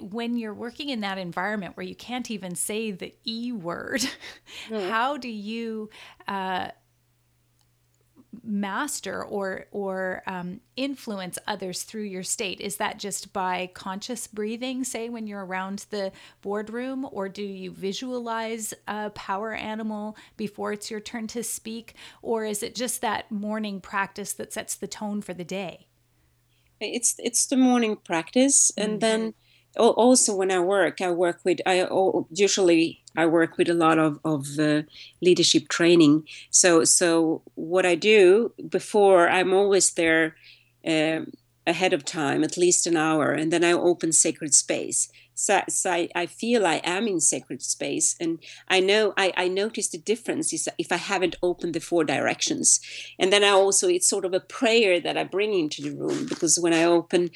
When 0.01 0.35
you're 0.35 0.53
working 0.53 0.89
in 0.89 0.99
that 1.01 1.17
environment 1.17 1.77
where 1.77 1.85
you 1.85 1.95
can't 1.95 2.29
even 2.29 2.55
say 2.55 2.91
the 2.91 3.13
E 3.23 3.51
word, 3.51 4.01
mm. 4.69 4.89
how 4.89 5.17
do 5.17 5.29
you 5.29 5.89
uh, 6.27 6.69
master 8.43 9.23
or 9.23 9.67
or 9.71 10.23
um, 10.27 10.61
influence 10.75 11.37
others 11.47 11.83
through 11.83 12.03
your 12.03 12.23
state? 12.23 12.59
Is 12.59 12.77
that 12.77 12.99
just 12.99 13.33
by 13.33 13.69
conscious 13.73 14.27
breathing 14.27 14.83
say 14.83 15.09
when 15.09 15.27
you're 15.27 15.45
around 15.45 15.85
the 15.89 16.11
boardroom? 16.41 17.07
Or 17.11 17.29
do 17.29 17.43
you 17.43 17.71
visualize 17.71 18.73
a 18.87 19.09
power 19.11 19.53
animal 19.53 20.17
before 20.37 20.73
it's 20.73 20.91
your 20.91 20.99
turn 20.99 21.27
to 21.27 21.43
speak? 21.43 21.95
Or 22.21 22.45
is 22.45 22.63
it 22.63 22.75
just 22.75 23.01
that 23.01 23.31
morning 23.31 23.81
practice 23.81 24.33
that 24.33 24.53
sets 24.53 24.75
the 24.75 24.87
tone 24.87 25.21
for 25.21 25.33
the 25.33 25.43
day? 25.43 25.87
It's 26.79 27.15
it's 27.19 27.47
the 27.47 27.57
morning 27.57 27.97
practice. 27.97 28.71
And 28.77 28.93
mm-hmm. 28.93 28.99
then 28.99 29.33
also 29.77 30.35
when 30.35 30.51
i 30.51 30.59
work 30.59 31.01
i 31.01 31.11
work 31.11 31.39
with 31.43 31.59
i 31.65 31.87
usually 32.31 33.01
i 33.15 33.25
work 33.25 33.57
with 33.57 33.69
a 33.69 33.73
lot 33.73 33.99
of, 33.99 34.19
of 34.23 34.59
uh, 34.59 34.81
leadership 35.21 35.67
training. 35.69 36.23
So 36.49 36.83
so 36.83 37.41
what 37.55 37.85
i 37.85 37.95
do 37.95 38.53
before 38.69 39.29
i'm 39.29 39.53
always 39.53 39.93
there 39.93 40.35
uh, 40.85 41.21
ahead 41.67 41.93
of 41.93 42.05
time 42.05 42.43
at 42.43 42.57
least 42.57 42.87
an 42.87 42.97
hour 42.97 43.31
and 43.31 43.51
then 43.51 43.63
i 43.63 43.71
open 43.71 44.11
sacred 44.11 44.53
space. 44.53 45.09
So, 45.35 45.61
so 45.67 45.91
I, 45.91 46.07
I, 46.15 46.25
feel 46.27 46.65
I 46.65 46.75
am 46.85 47.07
in 47.07 47.19
sacred 47.19 47.61
space, 47.61 48.15
and 48.21 48.39
I 48.69 48.79
know 48.79 49.13
I, 49.17 49.33
I 49.35 49.47
notice 49.49 49.89
the 49.89 49.97
difference 49.97 50.53
is 50.53 50.69
if 50.77 50.93
I 50.93 50.95
haven't 50.95 51.35
opened 51.43 51.73
the 51.73 51.81
four 51.81 52.05
directions, 52.05 52.79
and 53.19 53.33
then 53.33 53.43
I 53.43 53.49
also 53.49 53.89
it's 53.89 54.07
sort 54.07 54.23
of 54.23 54.33
a 54.33 54.39
prayer 54.39 55.01
that 55.01 55.17
I 55.17 55.25
bring 55.25 55.53
into 55.53 55.81
the 55.81 55.91
room 55.91 56.25
because 56.25 56.57
when 56.57 56.73
I 56.73 56.85
open 56.85 57.31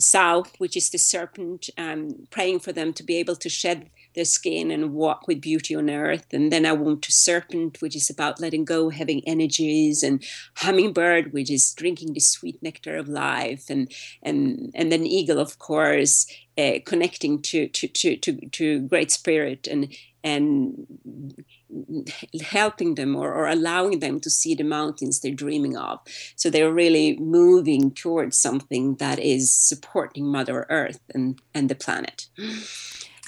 south, 0.00 0.54
which 0.58 0.76
is 0.76 0.90
the 0.90 0.98
serpent, 0.98 1.70
um, 1.78 2.26
praying 2.30 2.60
for 2.60 2.72
them 2.72 2.92
to 2.94 3.02
be 3.02 3.16
able 3.16 3.36
to 3.36 3.48
shed 3.48 3.90
their 4.14 4.24
skin 4.24 4.70
and 4.70 4.92
walk 4.92 5.28
with 5.28 5.40
beauty 5.40 5.74
on 5.74 5.88
earth. 5.88 6.26
And 6.32 6.52
then 6.52 6.66
I 6.66 6.72
want 6.72 7.02
to 7.02 7.12
serpent, 7.12 7.80
which 7.80 7.94
is 7.94 8.10
about 8.10 8.40
letting 8.40 8.64
go, 8.64 8.90
having 8.90 9.22
energies, 9.26 10.02
and 10.02 10.24
hummingbird, 10.56 11.32
which 11.32 11.50
is 11.50 11.72
drinking 11.74 12.14
the 12.14 12.20
sweet 12.20 12.60
nectar 12.62 12.96
of 12.96 13.08
life, 13.08 13.70
and 13.70 13.90
and 14.22 14.70
and 14.74 14.90
then 14.90 15.06
eagle, 15.06 15.38
of 15.38 15.58
course, 15.58 16.26
uh, 16.58 16.78
connecting 16.84 17.40
to, 17.42 17.68
to 17.68 17.88
to 17.88 18.16
to 18.16 18.48
to 18.48 18.80
great 18.80 19.10
spirit 19.10 19.66
and 19.66 19.94
and 20.22 20.86
helping 22.42 22.94
them 22.94 23.16
or, 23.16 23.32
or 23.32 23.46
allowing 23.48 24.00
them 24.00 24.20
to 24.20 24.30
see 24.30 24.54
the 24.54 24.64
mountains 24.64 25.20
they're 25.20 25.32
dreaming 25.32 25.76
of. 25.76 26.00
So 26.36 26.50
they're 26.50 26.72
really 26.72 27.16
moving 27.18 27.92
towards 27.92 28.38
something 28.38 28.96
that 28.96 29.18
is 29.18 29.52
supporting 29.52 30.26
Mother 30.26 30.66
Earth 30.68 31.00
and, 31.14 31.40
and 31.54 31.68
the 31.68 31.74
planet. 31.74 32.28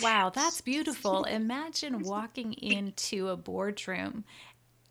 Wow, 0.00 0.30
that's 0.30 0.60
beautiful. 0.60 1.24
Imagine 1.24 2.00
walking 2.00 2.54
into 2.54 3.28
a 3.28 3.36
boardroom 3.36 4.24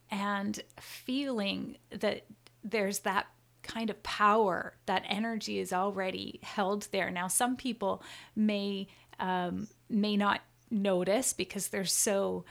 and 0.09 0.61
feeling 0.79 1.77
that 1.91 2.25
there's 2.63 2.99
that 2.99 3.27
kind 3.63 3.89
of 3.89 4.01
power, 4.03 4.75
that 4.85 5.03
energy 5.07 5.59
is 5.59 5.71
already 5.71 6.39
held 6.43 6.87
there. 6.91 7.11
Now, 7.11 7.27
some 7.27 7.55
people 7.55 8.03
may 8.35 8.87
um, 9.19 9.67
may 9.89 10.17
not 10.17 10.41
notice 10.71 11.33
because 11.33 11.67
they're 11.67 11.85
so 11.85 12.45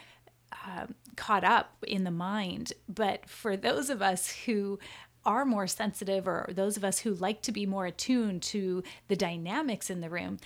uh, 0.52 0.86
caught 1.16 1.44
up 1.44 1.84
in 1.86 2.04
the 2.04 2.10
mind. 2.10 2.72
But 2.88 3.28
for 3.28 3.56
those 3.56 3.90
of 3.90 4.02
us 4.02 4.30
who 4.44 4.78
are 5.24 5.44
more 5.44 5.66
sensitive 5.66 6.26
or 6.26 6.48
those 6.52 6.76
of 6.76 6.84
us 6.84 7.00
who 7.00 7.14
like 7.14 7.42
to 7.42 7.52
be 7.52 7.66
more 7.66 7.86
attuned 7.86 8.42
to 8.42 8.82
the 9.08 9.16
dynamics 9.16 9.90
in 9.90 10.00
the 10.00 10.10
room, 10.10 10.38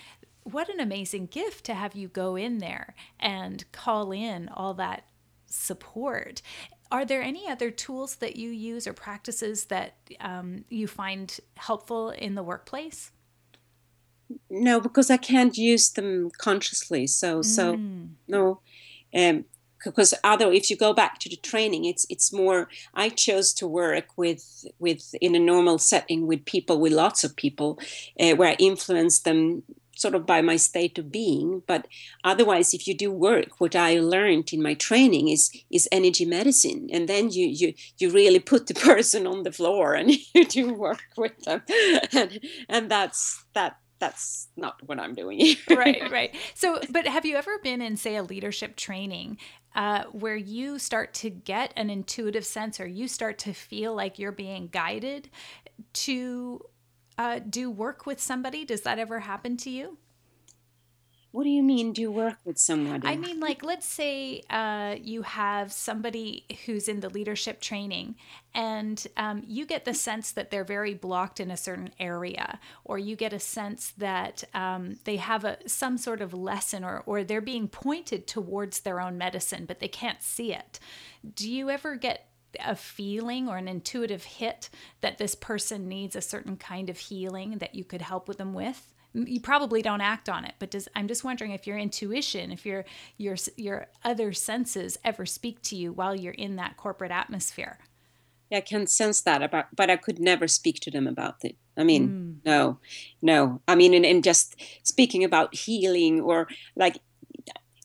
what 0.43 0.69
an 0.69 0.81
amazing 0.81 1.27
gift 1.27 1.65
to 1.65 1.75
have 1.75 1.95
you 1.95 2.09
go 2.09 2.37
in 2.37 2.59
there 2.59 2.95
and 3.19 3.65
call 3.73 4.13
in 4.13 4.49
all 4.49 4.75
that 4.75 5.05
support. 5.47 6.43
Are 6.91 7.05
there 7.05 7.23
any 7.23 7.49
other 7.49 7.71
tools 7.71 8.17
that 8.17 8.37
you 8.37 8.51
use 8.51 8.87
or 8.87 8.93
practices 8.93 9.67
that 9.67 9.95
um, 10.21 10.65
you 10.69 10.87
find 10.87 11.35
helpful 11.57 12.11
in 12.11 12.35
the 12.35 12.43
workplace? 12.43 13.11
No, 14.51 14.81
because 14.81 15.11
I 15.11 15.17
can't 15.17 15.57
use 15.57 15.91
them 15.91 16.31
consciously. 16.39 17.07
So, 17.07 17.41
mm. 17.41 17.45
so 17.45 17.79
no. 18.29 18.61
Um, 19.15 19.45
because 19.85 20.15
other 20.25 20.51
if 20.53 20.71
you 20.71 20.77
go 20.77 20.93
back 20.93 21.19
to 21.19 21.29
the 21.29 21.37
training 21.37 21.85
it's 21.85 22.07
it's 22.09 22.33
more 22.33 22.69
i 22.95 23.09
chose 23.09 23.53
to 23.53 23.67
work 23.67 24.07
with 24.17 24.65
with 24.79 25.15
in 25.21 25.35
a 25.35 25.39
normal 25.39 25.79
setting 25.79 26.27
with 26.27 26.45
people 26.45 26.81
with 26.81 26.93
lots 26.93 27.23
of 27.25 27.37
people 27.37 27.79
uh, 28.19 28.33
where 28.33 28.51
i 28.51 28.57
influence 28.59 29.21
them 29.21 29.63
sort 29.97 30.15
of 30.15 30.27
by 30.27 30.43
my 30.43 30.57
state 30.57 30.99
of 30.99 31.13
being 31.13 31.63
but 31.67 31.87
otherwise 32.25 32.75
if 32.75 32.87
you 32.89 32.97
do 32.97 33.13
work 33.13 33.61
what 33.61 33.77
i 33.77 33.99
learned 33.99 34.53
in 34.53 34.63
my 34.63 34.75
training 34.75 35.29
is 35.29 35.51
is 35.71 35.89
energy 35.93 36.25
medicine 36.25 36.89
and 36.93 37.09
then 37.09 37.31
you 37.31 37.47
you 37.47 37.73
you 37.99 38.11
really 38.11 38.41
put 38.41 38.67
the 38.67 38.75
person 38.91 39.27
on 39.27 39.43
the 39.45 39.53
floor 39.53 39.95
and 39.95 40.11
you 40.35 40.45
do 40.45 40.75
work 40.75 41.03
with 41.17 41.39
them 41.45 41.63
and 42.13 42.41
and 42.69 42.91
that's 42.91 43.45
that 43.55 43.77
that's 43.99 44.49
not 44.57 44.77
what 44.87 44.99
i'm 45.01 45.15
doing 45.15 45.57
right 45.71 46.11
right 46.11 46.35
so 46.55 46.81
but 46.91 47.07
have 47.07 47.25
you 47.25 47.37
ever 47.37 47.59
been 47.63 47.81
in 47.81 47.97
say 47.97 48.17
a 48.17 48.23
leadership 48.23 48.77
training 48.77 49.39
uh, 49.75 50.05
where 50.13 50.37
you 50.37 50.79
start 50.79 51.13
to 51.13 51.29
get 51.29 51.73
an 51.77 51.91
intuitive 51.91 52.47
sense 52.47 52.79
or 52.79 52.87
you 52.87 53.09
start 53.09 53.39
to 53.39 53.53
feel 53.53 53.93
like 53.93 54.21
you're 54.21 54.31
being 54.31 54.69
guided 54.69 55.29
to 55.93 56.61
uh, 57.19 57.41
do 57.49 57.71
work 57.71 58.07
with 58.07 58.21
somebody? 58.21 58.65
Does 58.65 58.83
that 58.83 58.99
ever 58.99 59.21
happen 59.21 59.57
to 59.59 59.71
you? 59.71 59.99
What 61.35 61.43
do 61.43 61.51
you 61.51 61.65
mean, 61.65 61.93
do 61.93 62.01
you 62.01 62.13
work 62.13 62.37
with 62.45 62.59
somebody? 62.59 63.09
I 63.09 63.17
mean, 63.17 63.41
like, 63.41 63.65
let's 63.65 63.89
say 63.89 64.45
uh, 64.51 64.95
you 65.03 65.23
have 65.23 65.73
somebody 65.73 66.45
who's 66.65 66.87
in 66.87 67.01
the 67.01 67.09
leadership 67.09 67.61
training, 67.61 68.15
and 68.55 69.05
um, 69.17 69.43
you 69.45 69.67
get 69.67 69.85
the 69.85 69.95
sense 69.95 70.31
that 70.31 70.53
they're 70.53 70.63
very 70.63 70.95
blocked 70.95 71.41
in 71.41 71.51
a 71.51 71.57
certain 71.57 71.91
area, 71.99 72.61
or 72.85 73.01
you 73.01 73.17
get 73.17 73.33
a 73.33 73.41
sense 73.41 73.93
that 73.99 74.45
um, 74.55 75.01
they 75.03 75.17
have 75.17 75.45
a 75.45 75.59
some 75.67 75.99
sort 75.99 76.21
of 76.21 76.35
lesson, 76.35 76.85
or 76.85 77.03
or 77.05 77.25
they're 77.25 77.41
being 77.41 77.67
pointed 77.67 78.29
towards 78.29 78.83
their 78.83 79.01
own 79.01 79.19
medicine, 79.19 79.65
but 79.67 79.81
they 79.81 79.89
can't 79.89 80.23
see 80.23 80.53
it. 80.53 80.79
Do 81.35 81.51
you 81.51 81.69
ever 81.69 81.97
get 81.97 82.29
a 82.65 82.77
feeling 82.77 83.49
or 83.49 83.57
an 83.57 83.67
intuitive 83.67 84.23
hit 84.23 84.71
that 85.01 85.19
this 85.19 85.35
person 85.35 85.89
needs 85.89 86.15
a 86.15 86.23
certain 86.23 86.57
kind 86.57 86.89
of 86.89 86.97
healing 86.97 87.59
that 87.59 87.75
you 87.75 87.83
could 87.83 88.03
help 88.03 88.29
with 88.29 88.39
them 88.39 88.55
with 88.55 88.94
you 89.15 89.41
probably 89.41 89.81
don't 89.81 90.01
act 90.01 90.29
on 90.29 90.45
it 90.45 90.55
but 90.59 90.71
does 90.71 90.89
i'm 90.95 91.09
just 91.09 91.25
wondering 91.25 91.53
if 91.53 91.67
your 91.67 91.79
intuition 91.79 92.51
if 92.51 92.67
your 92.67 92.85
your 93.17 93.37
your 93.57 93.87
other 94.03 94.33
senses 94.33 94.99
ever 95.05 95.25
speak 95.25 95.63
to 95.63 95.77
you 95.77 95.93
while 95.93 96.15
you're 96.15 96.33
in 96.33 96.57
that 96.57 96.77
corporate 96.77 97.13
atmosphere 97.13 97.79
yeah, 98.51 98.59
I 98.59 98.61
can 98.61 98.87
sense 98.87 99.23
that 99.23 99.43
about, 99.43 99.67
but 99.75 99.91
I 99.91 99.97
could 99.97 100.19
never 100.19 100.47
speak 100.47 100.81
to 100.81 100.91
them 100.91 101.07
about 101.07 101.37
it. 101.45 101.57
I 101.77 101.85
mean, 101.85 102.09
mm. 102.09 102.47
no, 102.47 102.79
no. 103.23 103.61
I 103.67 103.75
mean, 103.75 103.95
and, 103.95 104.05
and 104.05 104.23
just 104.23 104.55
speaking 104.83 105.25
about 105.25 105.55
healing 105.55 106.21
or 106.21 106.47
like 106.77 106.99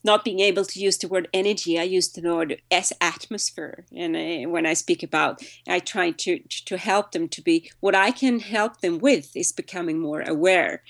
not 0.02 0.24
being 0.24 0.40
able 0.40 0.64
to 0.64 0.80
use 0.80 0.98
the 0.98 1.08
word 1.08 1.28
energy, 1.32 1.78
I 1.78 1.82
use 1.82 2.08
the 2.08 2.22
word 2.22 2.60
as 2.70 2.92
atmosphere. 3.00 3.84
And 3.94 4.16
I, 4.16 4.44
when 4.46 4.66
I 4.66 4.74
speak 4.74 5.02
about, 5.02 5.42
I 5.68 5.78
try 5.78 6.10
to 6.10 6.40
to 6.66 6.76
help 6.76 7.12
them 7.12 7.28
to 7.28 7.42
be 7.42 7.70
what 7.80 7.94
I 7.94 8.10
can 8.10 8.40
help 8.40 8.80
them 8.80 8.98
with 8.98 9.36
is 9.36 9.52
becoming 9.52 9.98
more 9.98 10.22
aware. 10.22 10.82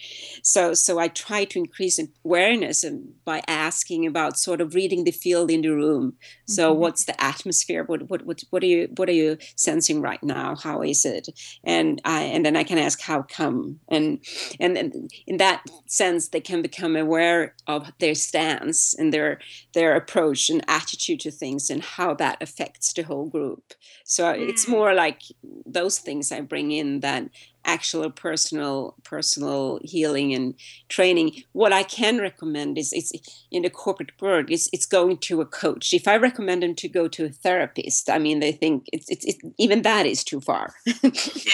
So 0.42 0.74
so 0.74 0.98
I 0.98 1.08
try 1.08 1.44
to 1.44 1.58
increase 1.58 2.00
awareness 2.24 2.84
and 2.84 3.14
by 3.24 3.42
asking 3.46 4.06
about 4.06 4.38
sort 4.38 4.60
of 4.60 4.74
reading 4.74 5.04
the 5.04 5.10
field 5.10 5.50
in 5.50 5.62
the 5.62 5.70
room. 5.70 6.14
So 6.46 6.70
mm-hmm. 6.70 6.80
what's 6.80 7.04
the 7.04 7.20
atmosphere? 7.22 7.84
What 7.84 8.08
what 8.10 8.24
what 8.26 8.42
what 8.50 8.62
are 8.62 8.66
you 8.66 8.88
what 8.96 9.08
are 9.08 9.12
you 9.12 9.38
sensing 9.56 10.00
right 10.00 10.22
now? 10.22 10.56
How 10.56 10.82
is 10.82 11.04
it? 11.04 11.28
And 11.64 12.00
I 12.04 12.22
and 12.22 12.44
then 12.44 12.56
I 12.56 12.64
can 12.64 12.78
ask 12.78 13.00
how 13.00 13.22
come 13.22 13.80
and 13.88 14.20
and, 14.58 14.76
and 14.76 15.10
in 15.26 15.36
that 15.38 15.64
sense 15.86 16.28
they 16.28 16.40
can 16.40 16.62
become 16.62 16.96
aware 16.96 17.54
of 17.66 17.90
their 17.98 18.14
stance 18.14 18.94
and 19.00 19.12
their 19.12 19.38
their 19.72 19.96
approach 19.96 20.50
and 20.50 20.62
attitude 20.68 21.20
to 21.20 21.30
things 21.30 21.70
and 21.70 21.82
how 21.82 22.14
that 22.14 22.40
affects 22.40 22.92
the 22.92 23.02
whole 23.02 23.26
group. 23.26 23.74
So 24.04 24.24
mm. 24.24 24.48
it's 24.48 24.68
more 24.68 24.94
like 24.94 25.22
those 25.66 25.98
things 25.98 26.30
i 26.32 26.40
bring 26.40 26.70
in 26.72 27.00
than 27.00 27.30
actual 27.64 28.10
personal 28.10 28.94
personal 29.02 29.80
healing 29.82 30.32
and 30.34 30.54
training. 30.88 31.42
What 31.52 31.72
i 31.72 31.82
can 31.82 32.18
recommend 32.18 32.78
is 32.78 32.92
it's 32.92 33.12
in 33.50 33.62
the 33.62 33.70
corporate 33.70 34.12
world 34.20 34.50
it's, 34.50 34.68
it's 34.72 34.86
going 34.86 35.18
to 35.18 35.40
a 35.40 35.46
coach. 35.46 35.92
If 35.92 36.06
i 36.06 36.16
recommend 36.16 36.62
them 36.62 36.74
to 36.76 36.88
go 36.88 37.08
to 37.08 37.24
a 37.24 37.30
therapist 37.30 38.10
i 38.10 38.18
mean 38.18 38.40
they 38.40 38.52
think 38.52 38.86
it's, 38.92 39.08
it's, 39.10 39.24
it's 39.24 39.38
even 39.58 39.82
that 39.82 40.06
is 40.06 40.22
too 40.22 40.40
far. 40.40 40.74
Yeah 41.02 41.52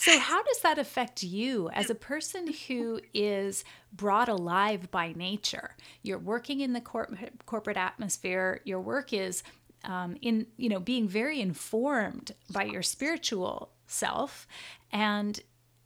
so, 0.00 0.18
how 0.18 0.42
does 0.42 0.60
that 0.60 0.78
affect 0.78 1.22
you 1.22 1.68
as 1.74 1.90
a 1.90 1.94
person 1.94 2.54
who 2.66 3.02
is 3.12 3.64
brought 3.92 4.30
alive 4.30 4.90
by 4.90 5.12
nature? 5.12 5.76
You're 6.02 6.16
working 6.16 6.60
in 6.60 6.72
the 6.72 6.80
cor- 6.80 7.10
corporate 7.44 7.76
atmosphere. 7.76 8.62
Your 8.64 8.80
work 8.80 9.12
is 9.12 9.42
um, 9.84 10.16
in 10.22 10.46
you 10.56 10.70
know 10.70 10.80
being 10.80 11.06
very 11.06 11.38
informed 11.38 12.32
by 12.50 12.64
your 12.64 12.80
spiritual 12.80 13.72
self, 13.88 14.46
and 14.90 15.38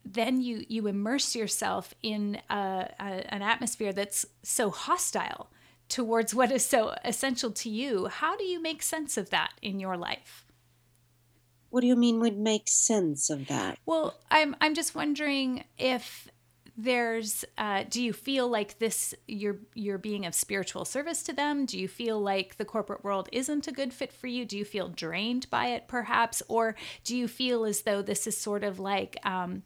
then 0.05 0.41
you 0.41 0.65
you 0.69 0.87
immerse 0.87 1.35
yourself 1.35 1.93
in 2.01 2.41
a, 2.49 2.89
a, 3.01 3.35
an 3.35 3.43
atmosphere 3.43 3.93
that's 3.93 4.25
so 4.45 4.71
hostile 4.71 5.51
towards 5.89 6.33
what 6.33 6.53
is 6.53 6.65
so 6.65 6.95
essential 7.05 7.51
to 7.51 7.69
you. 7.69 8.07
How 8.07 8.37
do 8.37 8.45
you 8.45 8.63
make 8.63 8.81
sense 8.81 9.17
of 9.17 9.31
that 9.31 9.55
in 9.61 9.81
your 9.81 9.97
life? 9.97 10.45
What 11.75 11.81
do 11.81 11.89
you 11.89 11.97
mean 11.97 12.21
would 12.21 12.39
make 12.39 12.69
sense 12.69 13.31
of 13.31 13.49
that? 13.49 13.81
Well, 13.85 14.17
I'm 14.31 14.55
I'm 14.61 14.77
just 14.77 14.95
wondering 14.95 15.65
if 15.77 16.29
there's 16.77 17.45
uh, 17.59 17.83
do 17.91 18.01
you 18.01 18.13
feel 18.13 18.47
like 18.47 18.79
this 18.79 19.13
you're 19.27 19.57
you're 19.75 19.99
being 19.99 20.25
of 20.25 20.37
spiritual 20.37 20.85
service 20.85 21.25
to 21.25 21.33
them? 21.33 21.67
Do 21.67 21.77
you 21.77 21.89
feel 21.89 22.21
like 22.21 22.59
the 22.59 22.65
corporate 22.65 23.03
world 23.03 23.29
isn't 23.33 23.67
a 23.67 23.73
good 23.73 23.93
fit 23.93 24.13
for 24.13 24.29
you? 24.29 24.45
Do 24.45 24.57
you 24.57 24.65
feel 24.65 24.87
drained 24.87 25.51
by 25.51 25.71
it 25.71 25.89
perhaps? 25.89 26.45
Or 26.47 26.77
do 27.03 27.17
you 27.17 27.27
feel 27.27 27.65
as 27.65 27.83
though 27.83 28.03
this 28.03 28.29
is 28.29 28.37
sort 28.37 28.63
of 28.63 28.79
like 28.79 29.17
um, 29.25 29.65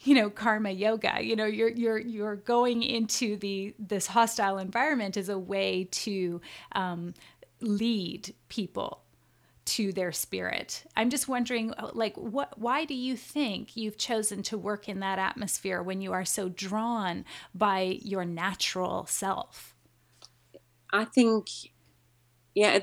you 0.00 0.14
know 0.14 0.30
karma 0.30 0.70
yoga? 0.70 1.18
You 1.20 1.36
know 1.36 1.44
you're 1.44 1.68
you're 1.68 1.98
you're 1.98 2.36
going 2.36 2.82
into 2.82 3.36
the 3.36 3.74
this 3.78 4.06
hostile 4.06 4.56
environment 4.56 5.18
as 5.18 5.28
a 5.28 5.38
way 5.38 5.88
to 5.90 6.40
um, 6.72 7.12
lead 7.60 8.34
people 8.48 9.02
to 9.70 9.92
their 9.92 10.10
spirit. 10.12 10.84
I'm 10.96 11.10
just 11.10 11.28
wondering 11.28 11.72
uh, 11.72 11.90
like 11.92 12.16
what 12.16 12.58
why 12.58 12.84
do 12.84 12.94
you 12.94 13.16
think 13.16 13.76
you've 13.76 13.96
chosen 13.96 14.42
to 14.44 14.58
work 14.58 14.88
in 14.88 15.00
that 15.00 15.18
atmosphere 15.18 15.82
when 15.82 16.00
you 16.00 16.12
are 16.12 16.24
so 16.24 16.48
drawn 16.48 17.24
by 17.54 17.98
your 18.02 18.24
natural 18.24 19.06
self? 19.06 19.74
I 20.92 21.04
think 21.04 21.48
yeah, 22.54 22.80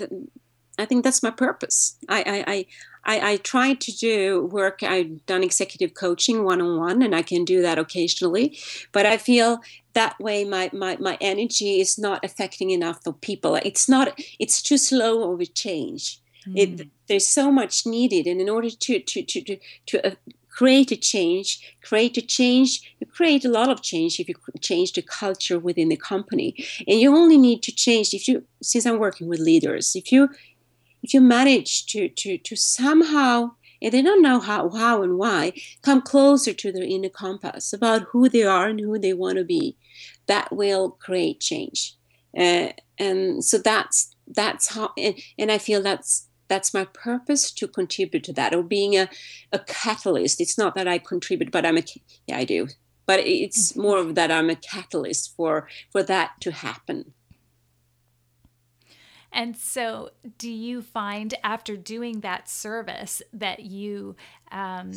I 0.79 0.85
think 0.85 1.03
that's 1.03 1.23
my 1.23 1.31
purpose. 1.31 1.97
I 2.07 2.43
I 2.47 2.65
I, 3.07 3.31
I 3.31 3.37
try 3.37 3.73
to 3.73 3.91
do 3.93 4.45
work. 4.51 4.83
I've 4.83 5.25
done 5.25 5.41
executive 5.41 5.93
coaching 5.93 6.43
one 6.43 6.61
on 6.61 6.77
one, 6.77 7.01
and 7.01 7.15
I 7.15 7.21
can 7.21 7.45
do 7.45 7.61
that 7.61 7.79
occasionally. 7.79 8.59
But 8.91 9.05
I 9.05 9.17
feel 9.17 9.61
that 9.93 10.19
way 10.19 10.43
my, 10.43 10.69
my, 10.73 10.97
my 10.99 11.17
energy 11.21 11.79
is 11.79 11.97
not 11.97 12.23
affecting 12.25 12.69
enough 12.71 13.07
of 13.07 13.21
people. 13.21 13.55
It's 13.55 13.87
not. 13.87 14.19
It's 14.39 14.61
too 14.61 14.77
slow 14.77 15.31
of 15.31 15.39
a 15.39 15.45
change. 15.45 16.19
It, 16.55 16.77
mm. 16.77 16.89
there's 17.07 17.27
so 17.27 17.51
much 17.51 17.85
needed, 17.85 18.27
and 18.27 18.39
in 18.41 18.49
order 18.49 18.69
to 18.69 18.99
to 18.99 19.23
to 19.23 19.41
to, 19.41 19.57
to 19.87 20.07
uh, 20.07 20.15
create 20.57 20.91
a 20.91 20.95
change, 20.95 21.77
create 21.83 22.17
a 22.17 22.21
change, 22.21 22.81
you 22.99 23.05
create 23.05 23.45
a 23.45 23.49
lot 23.49 23.69
of 23.69 23.83
change 23.83 24.19
if 24.19 24.27
you 24.27 24.35
change 24.59 24.93
the 24.93 25.03
culture 25.03 25.59
within 25.59 25.89
the 25.89 25.97
company. 25.97 26.55
And 26.87 26.99
you 26.99 27.15
only 27.15 27.37
need 27.37 27.61
to 27.63 27.71
change 27.71 28.11
if 28.13 28.27
you, 28.27 28.43
since 28.63 28.85
I'm 28.87 28.97
working 28.97 29.27
with 29.27 29.39
leaders, 29.39 29.95
if 29.95 30.11
you 30.11 30.29
if 31.03 31.13
you 31.13 31.21
manage 31.21 31.85
to 31.87 32.09
to 32.09 32.37
to 32.39 32.55
somehow 32.55 33.51
and 33.81 33.93
they 33.93 34.01
don't 34.01 34.23
know 34.23 34.39
how, 34.39 34.69
how 34.69 35.03
and 35.03 35.17
why, 35.17 35.53
come 35.83 36.01
closer 36.01 36.53
to 36.53 36.71
their 36.71 36.83
inner 36.83 37.09
compass 37.09 37.73
about 37.73 38.07
who 38.11 38.27
they 38.27 38.43
are 38.43 38.67
and 38.67 38.79
who 38.79 38.97
they 38.97 39.13
want 39.13 39.37
to 39.37 39.43
be. 39.43 39.77
That 40.25 40.51
will 40.51 40.91
create 40.91 41.39
change. 41.39 41.95
Uh, 42.35 42.69
and 42.97 43.43
so 43.43 43.57
that's 43.57 44.15
that's 44.27 44.73
how 44.73 44.91
and, 44.97 45.15
and 45.37 45.51
I 45.51 45.57
feel 45.57 45.81
that's 45.81 46.26
that's 46.47 46.73
my 46.73 46.85
purpose 46.85 47.51
to 47.51 47.67
contribute 47.67 48.23
to 48.25 48.33
that 48.33 48.53
or 48.53 48.63
being 48.63 48.95
a, 48.95 49.09
a 49.51 49.59
catalyst. 49.59 50.41
It's 50.41 50.57
not 50.57 50.75
that 50.75 50.87
i 50.87 50.97
contribute 50.97 51.51
but 51.51 51.65
i'm 51.65 51.77
a 51.77 51.83
yeah 52.27 52.37
i 52.37 52.43
do. 52.43 52.67
But 53.05 53.21
it's 53.21 53.71
mm-hmm. 53.71 53.81
more 53.81 53.97
of 53.99 54.15
that 54.15 54.31
i'm 54.31 54.49
a 54.49 54.55
catalyst 54.55 55.35
for 55.35 55.67
for 55.91 56.03
that 56.03 56.31
to 56.41 56.51
happen. 56.51 57.13
And 59.31 59.55
so 59.55 60.11
do 60.37 60.49
you 60.49 60.81
find 60.81 61.33
after 61.43 61.75
doing 61.77 62.21
that 62.21 62.49
service 62.49 63.21
that 63.33 63.59
you 63.59 64.15
um, 64.51 64.93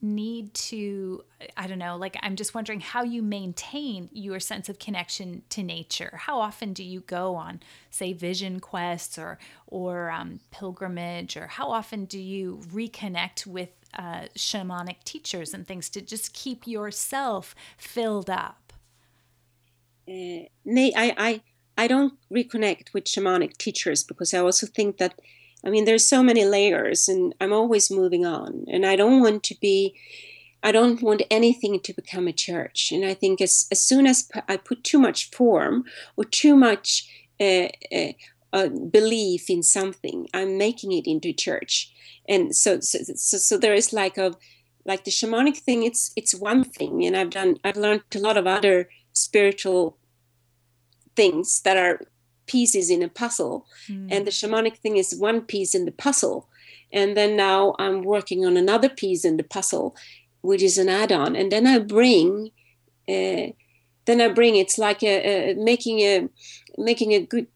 need 0.00 0.54
to 0.54 1.24
i 1.56 1.66
don't 1.66 1.78
know 1.78 1.96
like 1.96 2.16
i'm 2.22 2.36
just 2.36 2.54
wondering 2.54 2.80
how 2.80 3.02
you 3.02 3.20
maintain 3.20 4.08
your 4.12 4.40
sense 4.40 4.68
of 4.68 4.78
connection 4.78 5.42
to 5.50 5.62
nature. 5.62 6.18
How 6.22 6.40
often 6.40 6.72
do 6.72 6.82
you 6.82 7.00
go 7.00 7.34
on 7.36 7.60
say 7.90 8.12
vision 8.12 8.60
quests 8.60 9.18
or 9.18 9.38
or 9.66 10.10
um, 10.10 10.40
pilgrimage 10.50 11.36
or 11.36 11.46
how 11.46 11.70
often 11.70 12.04
do 12.04 12.18
you 12.18 12.60
reconnect 12.72 13.46
with 13.46 13.70
uh, 13.94 14.26
shamanic 14.36 15.02
teachers 15.04 15.54
and 15.54 15.66
things 15.66 15.88
to 15.90 16.00
just 16.00 16.32
keep 16.32 16.66
yourself 16.66 17.54
filled 17.76 18.30
up? 18.30 18.72
Uh, 20.08 20.44
I, 20.66 21.14
I 21.28 21.40
i 21.76 21.86
don't 21.86 22.14
reconnect 22.32 22.92
with 22.94 23.04
shamanic 23.04 23.56
teachers 23.58 24.02
because 24.02 24.32
i 24.32 24.38
also 24.38 24.66
think 24.66 24.96
that 24.96 25.14
I 25.64 25.70
mean, 25.70 25.84
there's 25.84 26.06
so 26.06 26.22
many 26.22 26.44
layers, 26.44 27.08
and 27.08 27.34
I'm 27.40 27.52
always 27.52 27.90
moving 27.90 28.24
on. 28.24 28.64
And 28.68 28.86
I 28.86 28.96
don't 28.96 29.20
want 29.20 29.42
to 29.44 29.54
be, 29.60 29.94
I 30.62 30.72
don't 30.72 31.02
want 31.02 31.22
anything 31.30 31.80
to 31.80 31.92
become 31.92 32.28
a 32.28 32.32
church. 32.32 32.92
And 32.92 33.04
I 33.04 33.14
think 33.14 33.40
as, 33.40 33.66
as 33.70 33.82
soon 33.82 34.06
as 34.06 34.30
I 34.48 34.56
put 34.56 34.84
too 34.84 34.98
much 34.98 35.30
form 35.30 35.84
or 36.16 36.24
too 36.24 36.56
much 36.56 37.08
uh, 37.40 37.68
uh, 37.92 38.12
uh, 38.52 38.68
belief 38.68 39.50
in 39.50 39.62
something, 39.62 40.28
I'm 40.32 40.56
making 40.58 40.92
it 40.92 41.06
into 41.06 41.32
church. 41.32 41.92
And 42.28 42.54
so, 42.54 42.80
so, 42.80 42.98
so, 43.16 43.38
so 43.38 43.58
there 43.58 43.74
is 43.74 43.92
like 43.92 44.16
a, 44.16 44.34
like 44.84 45.04
the 45.04 45.10
shamanic 45.10 45.58
thing. 45.58 45.82
It's 45.82 46.12
it's 46.16 46.34
one 46.34 46.64
thing, 46.64 47.04
and 47.04 47.16
I've 47.16 47.30
done, 47.30 47.58
I've 47.62 47.76
learned 47.76 48.02
a 48.14 48.18
lot 48.18 48.36
of 48.36 48.46
other 48.46 48.88
spiritual 49.12 49.98
things 51.14 51.60
that 51.62 51.76
are 51.76 52.00
pieces 52.48 52.90
in 52.90 53.02
a 53.02 53.08
puzzle. 53.08 53.66
Mm. 53.88 54.08
and 54.12 54.26
the 54.26 54.30
shamanic 54.30 54.76
thing 54.78 54.96
is 54.96 55.14
one 55.14 55.40
piece 55.42 55.74
in 55.74 55.84
the 55.84 55.92
puzzle. 55.92 56.48
And 56.92 57.16
then 57.16 57.36
now 57.36 57.74
i'm 57.78 58.02
working 58.02 58.46
on 58.46 58.56
another 58.56 58.88
piece 58.88 59.24
in 59.24 59.36
the 59.36 59.48
puzzle 59.56 59.94
which 60.40 60.62
is 60.62 60.78
an 60.78 60.88
add-on. 60.88 61.36
And 61.36 61.52
then 61.52 61.66
i 61.66 61.78
bring 61.78 62.50
uh, 63.08 63.46
then 64.06 64.20
i 64.20 64.28
bring 64.28 64.56
it's 64.56 64.78
like 64.78 65.02
a, 65.02 65.14
a, 65.50 65.54
making 65.54 66.00
a 66.00 66.28
making 66.78 67.12
a 67.12 67.20
good 67.20 67.48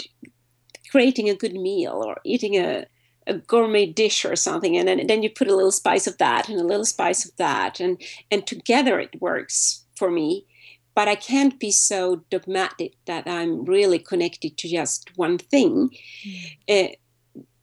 creating 0.92 1.30
a 1.30 1.34
good 1.34 1.54
meal 1.54 2.02
or 2.06 2.20
eating 2.22 2.54
a, 2.56 2.84
a 3.26 3.34
gourmet 3.34 3.86
dish 3.86 4.26
or 4.26 4.36
something. 4.36 4.76
And 4.76 4.86
then, 4.86 5.06
then 5.06 5.22
you 5.22 5.30
put 5.30 5.48
a 5.48 5.56
little 5.56 5.72
spice 5.72 6.06
of 6.06 6.18
that 6.18 6.50
and 6.50 6.60
a 6.60 6.64
little 6.64 6.84
spice 6.84 7.24
of 7.24 7.34
that. 7.38 7.80
And 7.80 8.00
and 8.30 8.46
together 8.46 9.00
it 9.00 9.20
works 9.20 9.84
for 9.96 10.10
me 10.10 10.46
but 10.94 11.08
I 11.08 11.14
can't 11.14 11.58
be 11.58 11.70
so 11.70 12.22
dogmatic 12.30 12.94
that 13.06 13.26
I'm 13.26 13.64
really 13.64 13.98
connected 13.98 14.58
to 14.58 14.68
just 14.68 15.10
one 15.16 15.38
thing. 15.38 15.90
Mm. 16.26 16.56
Uh, 16.68 16.94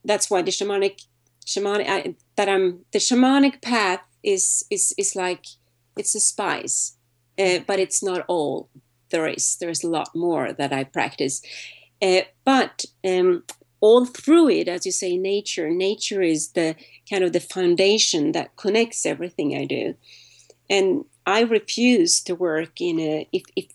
that's 0.04 0.30
why 0.30 0.42
the 0.42 0.52
shamanic, 0.52 1.06
shamanic 1.46 1.88
I, 1.88 2.16
that 2.36 2.50
I'm 2.50 2.86
the 2.92 3.00
shamanic 3.00 3.62
path 3.62 4.02
is 4.24 4.66
is 4.70 4.94
is 4.98 5.16
like 5.16 5.46
it's 5.98 6.16
a 6.16 6.20
spice, 6.20 6.98
uh, 7.38 7.60
but 7.68 7.80
it's 7.80 8.02
not 8.02 8.26
all 8.28 8.70
there 9.10 9.28
is. 9.28 9.58
There's 9.60 9.84
a 9.84 9.90
lot 9.90 10.16
more 10.16 10.54
that 10.54 10.74
I 10.74 10.84
practice. 10.84 11.42
Uh, 12.02 12.22
but 12.46 12.86
um, 13.06 13.44
all 13.82 14.06
through 14.06 14.50
it, 14.50 14.68
as 14.68 14.86
you 14.86 14.92
say, 14.92 15.18
nature, 15.18 15.70
nature 15.70 16.22
is 16.22 16.50
the 16.50 16.76
kind 17.10 17.24
of 17.24 17.34
the 17.34 17.40
foundation 17.40 18.32
that 18.32 18.56
connects 18.56 19.06
everything 19.06 19.56
I 19.56 19.66
do. 19.66 19.96
And 20.70 21.06
I 21.30 21.42
refuse 21.42 22.22
to 22.22 22.34
work 22.34 22.82
in 22.82 23.00
a, 23.00 23.30
if, 23.32 23.44
if, 23.56 23.68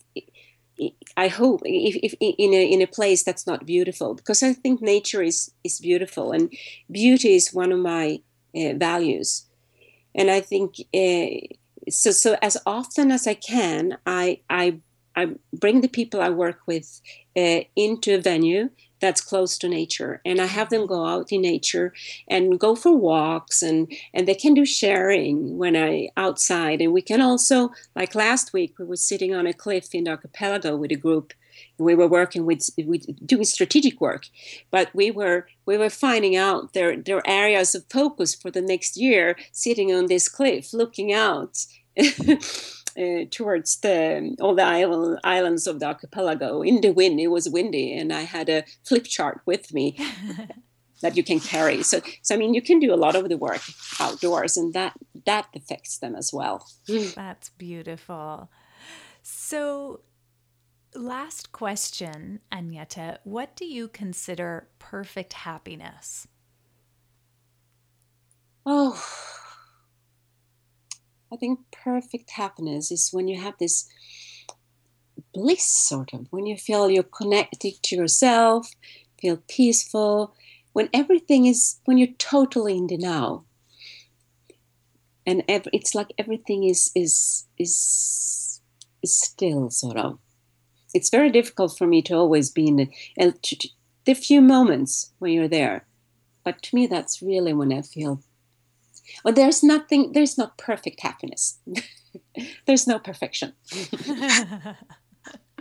I 1.15 1.29
hope 1.29 1.61
if, 1.63 1.95
if 2.03 2.13
in 2.19 2.53
a 2.53 2.63
in 2.73 2.81
a 2.81 2.87
place 2.87 3.23
that's 3.23 3.47
not 3.47 3.65
beautiful 3.65 4.13
because 4.13 4.43
I 4.43 4.51
think 4.51 4.81
nature 4.81 5.21
is 5.21 5.51
is 5.63 5.79
beautiful 5.79 6.33
and 6.33 6.51
beauty 6.91 7.35
is 7.35 7.53
one 7.53 7.71
of 7.71 7.79
my 7.79 8.19
uh, 8.53 8.73
values, 8.75 9.45
and 10.13 10.29
I 10.29 10.41
think 10.41 10.75
uh, 10.93 11.55
so. 11.89 12.11
So 12.11 12.35
as 12.41 12.57
often 12.65 13.09
as 13.09 13.25
I 13.25 13.35
can, 13.35 13.97
I 14.05 14.41
I 14.49 14.81
I 15.15 15.35
bring 15.53 15.79
the 15.79 15.87
people 15.87 16.19
I 16.21 16.29
work 16.29 16.59
with 16.67 17.01
uh, 17.37 17.61
into 17.77 18.15
a 18.15 18.21
venue 18.21 18.69
that's 19.05 19.21
close 19.21 19.57
to 19.57 19.69
nature 19.69 20.21
and 20.25 20.41
i 20.41 20.45
have 20.45 20.69
them 20.69 20.87
go 20.87 21.05
out 21.05 21.31
in 21.31 21.41
nature 21.41 21.93
and 22.27 22.59
go 22.59 22.75
for 22.75 22.95
walks 22.95 23.61
and 23.61 23.91
and 24.13 24.27
they 24.27 24.33
can 24.33 24.53
do 24.55 24.65
sharing 24.65 25.57
when 25.57 25.75
i 25.75 26.09
outside 26.17 26.81
and 26.81 26.91
we 26.91 27.01
can 27.01 27.21
also 27.21 27.69
like 27.95 28.15
last 28.15 28.51
week 28.51 28.73
we 28.79 28.85
were 28.85 28.95
sitting 28.95 29.35
on 29.35 29.45
a 29.45 29.53
cliff 29.53 29.93
in 29.93 30.05
the 30.05 30.11
archipelago 30.11 30.75
with 30.75 30.91
a 30.91 30.95
group. 30.95 31.33
We 31.77 31.95
were 31.95 32.07
working 32.07 32.45
with, 32.45 32.69
with 32.85 33.05
doing 33.25 33.45
strategic 33.45 34.01
work 34.01 34.23
but 34.71 34.89
we 34.93 35.09
were 35.11 35.47
we 35.65 35.77
were 35.77 35.89
finding 35.89 36.35
out 36.35 36.73
their 36.73 36.97
their 36.97 37.21
areas 37.25 37.75
of 37.75 37.85
focus 37.89 38.35
for 38.35 38.51
the 38.51 38.61
next 38.61 38.97
year 38.97 39.37
sitting 39.51 39.93
on 39.93 40.07
this 40.07 40.27
cliff 40.27 40.73
looking 40.73 41.13
out 41.13 41.65
uh, 42.97 43.25
towards 43.29 43.77
the 43.77 44.35
all 44.39 44.55
the 44.55 44.63
island, 44.63 45.19
islands 45.23 45.67
of 45.67 45.79
the 45.79 45.87
archipelago 45.87 46.61
in 46.61 46.81
the 46.81 46.91
wind. 46.91 47.19
It 47.19 47.27
was 47.27 47.49
windy, 47.49 47.97
and 47.97 48.13
I 48.13 48.21
had 48.21 48.49
a 48.49 48.63
flip 48.83 49.05
chart 49.05 49.41
with 49.45 49.73
me 49.73 49.97
that 51.01 51.17
you 51.17 51.23
can 51.23 51.39
carry. 51.39 51.83
So, 51.83 52.01
so 52.21 52.35
I 52.35 52.37
mean, 52.37 52.53
you 52.53 52.61
can 52.61 52.79
do 52.79 52.93
a 52.93 52.95
lot 52.95 53.15
of 53.15 53.29
the 53.29 53.37
work 53.37 53.61
outdoors, 53.99 54.57
and 54.57 54.73
that 54.73 54.93
that 55.25 55.47
affects 55.55 55.97
them 55.97 56.15
as 56.15 56.31
well. 56.33 56.67
That's 56.87 57.49
beautiful. 57.49 58.49
So, 59.21 60.01
last 60.93 61.51
question, 61.51 62.41
Agneta. 62.51 63.17
What 63.23 63.55
do 63.55 63.65
you 63.65 63.87
consider 63.87 64.69
perfect 64.79 65.33
happiness? 65.33 66.27
Oh 68.65 69.01
I 71.31 71.37
think 71.37 71.59
perfect 71.71 72.31
happiness 72.31 72.91
is 72.91 73.09
when 73.11 73.27
you 73.27 73.39
have 73.41 73.55
this 73.59 73.89
bliss, 75.33 75.65
sort 75.65 76.13
of, 76.13 76.27
when 76.29 76.45
you 76.45 76.55
feel 76.57 76.89
you're 76.89 77.03
connected 77.03 77.73
to 77.83 77.95
yourself, 77.95 78.71
feel 79.19 79.41
peaceful, 79.47 80.33
when 80.73 80.89
everything 80.93 81.45
is, 81.45 81.79
when 81.85 81.97
you're 81.97 82.15
totally 82.17 82.77
in 82.77 82.87
the 82.87 82.97
now. 82.97 83.45
And 85.25 85.43
it's 85.47 85.95
like 85.95 86.13
everything 86.19 86.65
is 86.65 86.91
is 86.93 87.47
is 87.57 88.61
is 89.01 89.15
still 89.15 89.71
sort 89.71 89.97
of. 89.97 90.19
It's 90.93 91.09
very 91.09 91.31
difficult 91.31 91.77
for 91.77 91.87
me 91.87 92.01
to 92.03 92.15
always 92.15 92.51
be 92.51 92.67
in 92.67 92.75
the, 92.75 93.69
the 94.05 94.13
few 94.13 94.41
moments 94.41 95.11
when 95.19 95.33
you're 95.33 95.47
there, 95.47 95.87
but 96.43 96.61
to 96.63 96.75
me 96.75 96.85
that's 96.85 97.21
really 97.23 97.53
when 97.53 97.73
I 97.73 97.81
feel 97.81 98.21
well, 99.23 99.33
there's 99.33 99.63
nothing, 99.63 100.13
there's 100.13 100.37
not 100.37 100.57
perfect 100.57 101.01
happiness. 101.01 101.59
there's 102.65 102.87
no 102.87 102.99
perfection. 102.99 103.53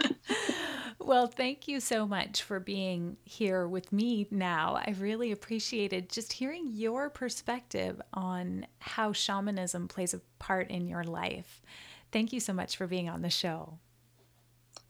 well, 0.99 1.27
thank 1.27 1.69
you 1.69 1.81
so 1.81 2.07
much 2.07 2.43
for 2.43 2.61
being 2.61 3.17
here 3.25 3.67
with 3.67 3.93
me 3.93 4.27
now. 4.31 4.75
I 4.77 4.95
really 4.99 5.33
appreciated 5.33 6.11
just 6.11 6.33
hearing 6.33 6.69
your 6.73 7.11
perspective 7.11 8.01
on 8.13 8.67
how 8.79 9.13
shamanism 9.13 9.89
plays 9.89 10.15
a 10.15 10.21
part 10.39 10.71
in 10.71 10.87
your 10.87 11.05
life. 11.05 11.63
Thank 12.13 12.33
you 12.33 12.41
so 12.41 12.53
much 12.53 12.77
for 12.77 12.87
being 12.87 13.09
on 13.09 13.23
the 13.23 13.31
show. 13.31 13.79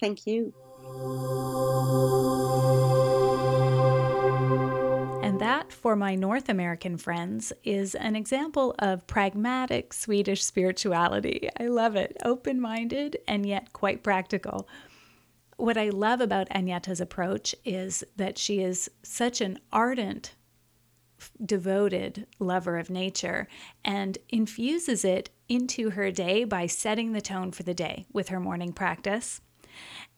Thank 0.00 0.26
you. 0.26 0.52
And 5.34 5.40
that, 5.40 5.72
for 5.72 5.96
my 5.96 6.14
North 6.14 6.48
American 6.48 6.96
friends, 6.96 7.52
is 7.64 7.96
an 7.96 8.14
example 8.14 8.72
of 8.78 9.04
pragmatic 9.08 9.92
Swedish 9.92 10.44
spirituality. 10.44 11.48
I 11.58 11.66
love 11.66 11.96
it, 11.96 12.16
open 12.24 12.60
minded 12.60 13.16
and 13.26 13.44
yet 13.44 13.72
quite 13.72 14.04
practical. 14.04 14.68
What 15.56 15.76
I 15.76 15.88
love 15.88 16.20
about 16.20 16.48
Agneta's 16.50 17.00
approach 17.00 17.52
is 17.64 18.04
that 18.14 18.38
she 18.38 18.60
is 18.60 18.88
such 19.02 19.40
an 19.40 19.58
ardent, 19.72 20.36
devoted 21.44 22.28
lover 22.38 22.78
of 22.78 22.88
nature 22.88 23.48
and 23.84 24.16
infuses 24.28 25.04
it 25.04 25.30
into 25.48 25.90
her 25.90 26.12
day 26.12 26.44
by 26.44 26.68
setting 26.68 27.10
the 27.10 27.20
tone 27.20 27.50
for 27.50 27.64
the 27.64 27.74
day 27.74 28.06
with 28.12 28.28
her 28.28 28.38
morning 28.38 28.72
practice. 28.72 29.40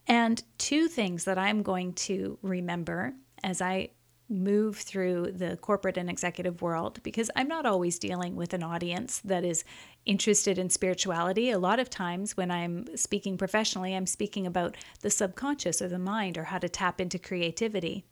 And 0.05 0.43
two 0.59 0.87
things 0.87 1.23
that 1.23 1.39
I'm 1.39 1.63
going 1.63 1.93
to 1.93 2.37
remember 2.43 3.15
as 3.43 3.63
I 3.63 3.89
move 4.29 4.77
through 4.77 5.31
the 5.31 5.57
corporate 5.57 5.97
and 5.97 6.09
executive 6.09 6.61
world 6.61 7.01
because 7.03 7.31
I'm 7.35 7.47
not 7.47 7.65
always 7.65 7.97
dealing 7.97 8.35
with 8.35 8.53
an 8.53 8.63
audience 8.63 9.19
that 9.23 9.45
is 9.45 9.63
interested 10.05 10.57
in 10.57 10.69
spirituality. 10.69 11.49
A 11.49 11.59
lot 11.59 11.79
of 11.79 11.89
times 11.89 12.35
when 12.35 12.51
I'm 12.51 12.97
speaking 12.97 13.37
professionally, 13.37 13.95
I'm 13.95 14.05
speaking 14.05 14.45
about 14.45 14.75
the 15.01 15.09
subconscious 15.09 15.81
or 15.81 15.87
the 15.87 15.99
mind 15.99 16.37
or 16.37 16.45
how 16.45 16.57
to 16.59 16.69
tap 16.69 16.99
into 16.99 17.19
creativity. 17.19 18.05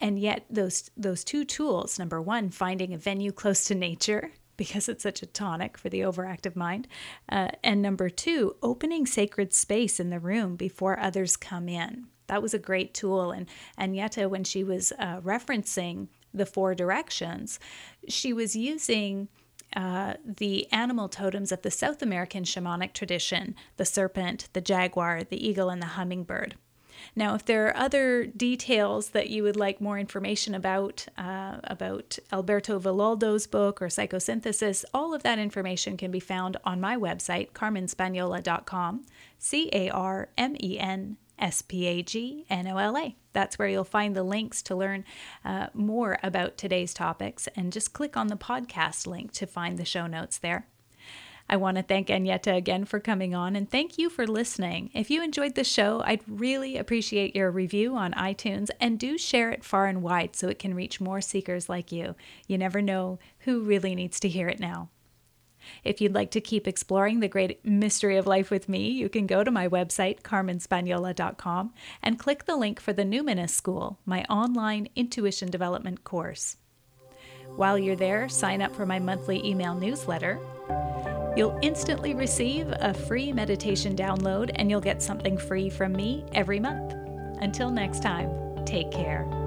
And 0.00 0.18
yet 0.18 0.46
those 0.48 0.90
those 0.96 1.24
two 1.24 1.44
tools, 1.44 1.98
number 1.98 2.20
1, 2.20 2.50
finding 2.50 2.94
a 2.94 2.98
venue 2.98 3.32
close 3.32 3.64
to 3.64 3.74
nature 3.74 4.32
because 4.56 4.90
it's 4.90 5.02
such 5.02 5.22
a 5.22 5.26
tonic 5.26 5.78
for 5.78 5.88
the 5.88 6.00
overactive 6.00 6.54
mind. 6.54 6.86
Uh, 7.30 7.48
and 7.64 7.80
number 7.80 8.10
two, 8.10 8.56
opening 8.62 9.06
sacred 9.06 9.54
space 9.54 9.98
in 9.98 10.10
the 10.10 10.20
room 10.20 10.54
before 10.54 11.00
others 11.00 11.34
come 11.34 11.66
in 11.66 12.08
that 12.30 12.42
was 12.42 12.54
a 12.54 12.58
great 12.58 12.94
tool. 12.94 13.32
And 13.32 13.46
Agneta, 13.76 14.30
when 14.30 14.44
she 14.44 14.62
was 14.62 14.92
uh, 15.00 15.20
referencing 15.20 16.06
the 16.32 16.46
four 16.46 16.76
directions, 16.76 17.58
she 18.08 18.32
was 18.32 18.54
using 18.54 19.28
uh, 19.74 20.14
the 20.24 20.70
animal 20.72 21.08
totems 21.08 21.50
of 21.50 21.62
the 21.62 21.72
South 21.72 22.02
American 22.02 22.44
shamanic 22.44 22.92
tradition 22.92 23.56
the 23.78 23.84
serpent, 23.84 24.48
the 24.52 24.60
jaguar, 24.60 25.24
the 25.24 25.44
eagle, 25.44 25.70
and 25.70 25.82
the 25.82 25.94
hummingbird. 25.98 26.54
Now, 27.16 27.34
if 27.34 27.44
there 27.44 27.66
are 27.66 27.76
other 27.76 28.26
details 28.26 29.10
that 29.10 29.30
you 29.30 29.42
would 29.42 29.56
like 29.56 29.80
more 29.80 29.98
information 29.98 30.54
about, 30.54 31.06
uh, 31.18 31.56
about 31.64 32.18
Alberto 32.30 32.78
Villoldo's 32.78 33.48
book 33.48 33.82
or 33.82 33.86
psychosynthesis, 33.86 34.84
all 34.94 35.14
of 35.14 35.24
that 35.24 35.38
information 35.38 35.96
can 35.96 36.12
be 36.12 36.20
found 36.20 36.58
on 36.64 36.80
my 36.80 36.96
website, 36.96 37.50
carmenspagnola.com, 37.52 39.04
C 39.38 39.68
A 39.72 39.90
R 39.90 40.28
M 40.36 40.56
E 40.62 40.78
N 40.78 41.16
S 41.40 41.62
P 41.62 41.86
A 41.86 42.02
G 42.02 42.44
N 42.48 42.66
O 42.68 42.76
L 42.76 42.96
A. 42.96 43.16
That's 43.32 43.58
where 43.58 43.68
you'll 43.68 43.84
find 43.84 44.14
the 44.14 44.22
links 44.22 44.62
to 44.62 44.74
learn 44.76 45.04
uh, 45.44 45.68
more 45.72 46.18
about 46.22 46.56
today's 46.56 46.92
topics, 46.92 47.48
and 47.56 47.72
just 47.72 47.92
click 47.92 48.16
on 48.16 48.28
the 48.28 48.36
podcast 48.36 49.06
link 49.06 49.32
to 49.32 49.46
find 49.46 49.78
the 49.78 49.84
show 49.84 50.06
notes 50.06 50.38
there. 50.38 50.66
I 51.48 51.56
want 51.56 51.78
to 51.78 51.82
thank 51.82 52.06
Agneta 52.06 52.56
again 52.56 52.84
for 52.84 53.00
coming 53.00 53.34
on 53.34 53.56
and 53.56 53.68
thank 53.68 53.98
you 53.98 54.08
for 54.08 54.24
listening. 54.24 54.88
If 54.94 55.10
you 55.10 55.20
enjoyed 55.20 55.56
the 55.56 55.64
show, 55.64 56.00
I'd 56.04 56.22
really 56.28 56.76
appreciate 56.76 57.34
your 57.34 57.50
review 57.50 57.96
on 57.96 58.12
iTunes 58.12 58.70
and 58.80 59.00
do 59.00 59.18
share 59.18 59.50
it 59.50 59.64
far 59.64 59.86
and 59.86 60.00
wide 60.00 60.36
so 60.36 60.46
it 60.46 60.60
can 60.60 60.74
reach 60.74 61.00
more 61.00 61.20
seekers 61.20 61.68
like 61.68 61.90
you. 61.90 62.14
You 62.46 62.56
never 62.56 62.80
know 62.80 63.18
who 63.40 63.62
really 63.62 63.96
needs 63.96 64.20
to 64.20 64.28
hear 64.28 64.46
it 64.46 64.60
now. 64.60 64.90
If 65.84 66.00
you'd 66.00 66.14
like 66.14 66.30
to 66.32 66.40
keep 66.40 66.66
exploring 66.66 67.20
the 67.20 67.28
great 67.28 67.64
mystery 67.64 68.16
of 68.16 68.26
life 68.26 68.50
with 68.50 68.68
me, 68.68 68.90
you 68.90 69.08
can 69.08 69.26
go 69.26 69.44
to 69.44 69.50
my 69.50 69.68
website, 69.68 70.22
carmenspagnola.com, 70.22 71.72
and 72.02 72.18
click 72.18 72.44
the 72.44 72.56
link 72.56 72.80
for 72.80 72.92
the 72.92 73.04
Numinous 73.04 73.50
School, 73.50 73.98
my 74.04 74.24
online 74.24 74.88
intuition 74.96 75.50
development 75.50 76.04
course. 76.04 76.56
While 77.56 77.78
you're 77.78 77.96
there, 77.96 78.28
sign 78.28 78.62
up 78.62 78.74
for 78.74 78.86
my 78.86 78.98
monthly 78.98 79.44
email 79.44 79.74
newsletter. 79.74 80.38
You'll 81.36 81.58
instantly 81.62 82.14
receive 82.14 82.66
a 82.70 82.92
free 82.92 83.32
meditation 83.32 83.94
download, 83.94 84.50
and 84.54 84.70
you'll 84.70 84.80
get 84.80 85.02
something 85.02 85.38
free 85.38 85.70
from 85.70 85.92
me 85.92 86.24
every 86.32 86.60
month. 86.60 86.94
Until 87.40 87.70
next 87.70 88.02
time, 88.02 88.30
take 88.64 88.90
care. 88.90 89.39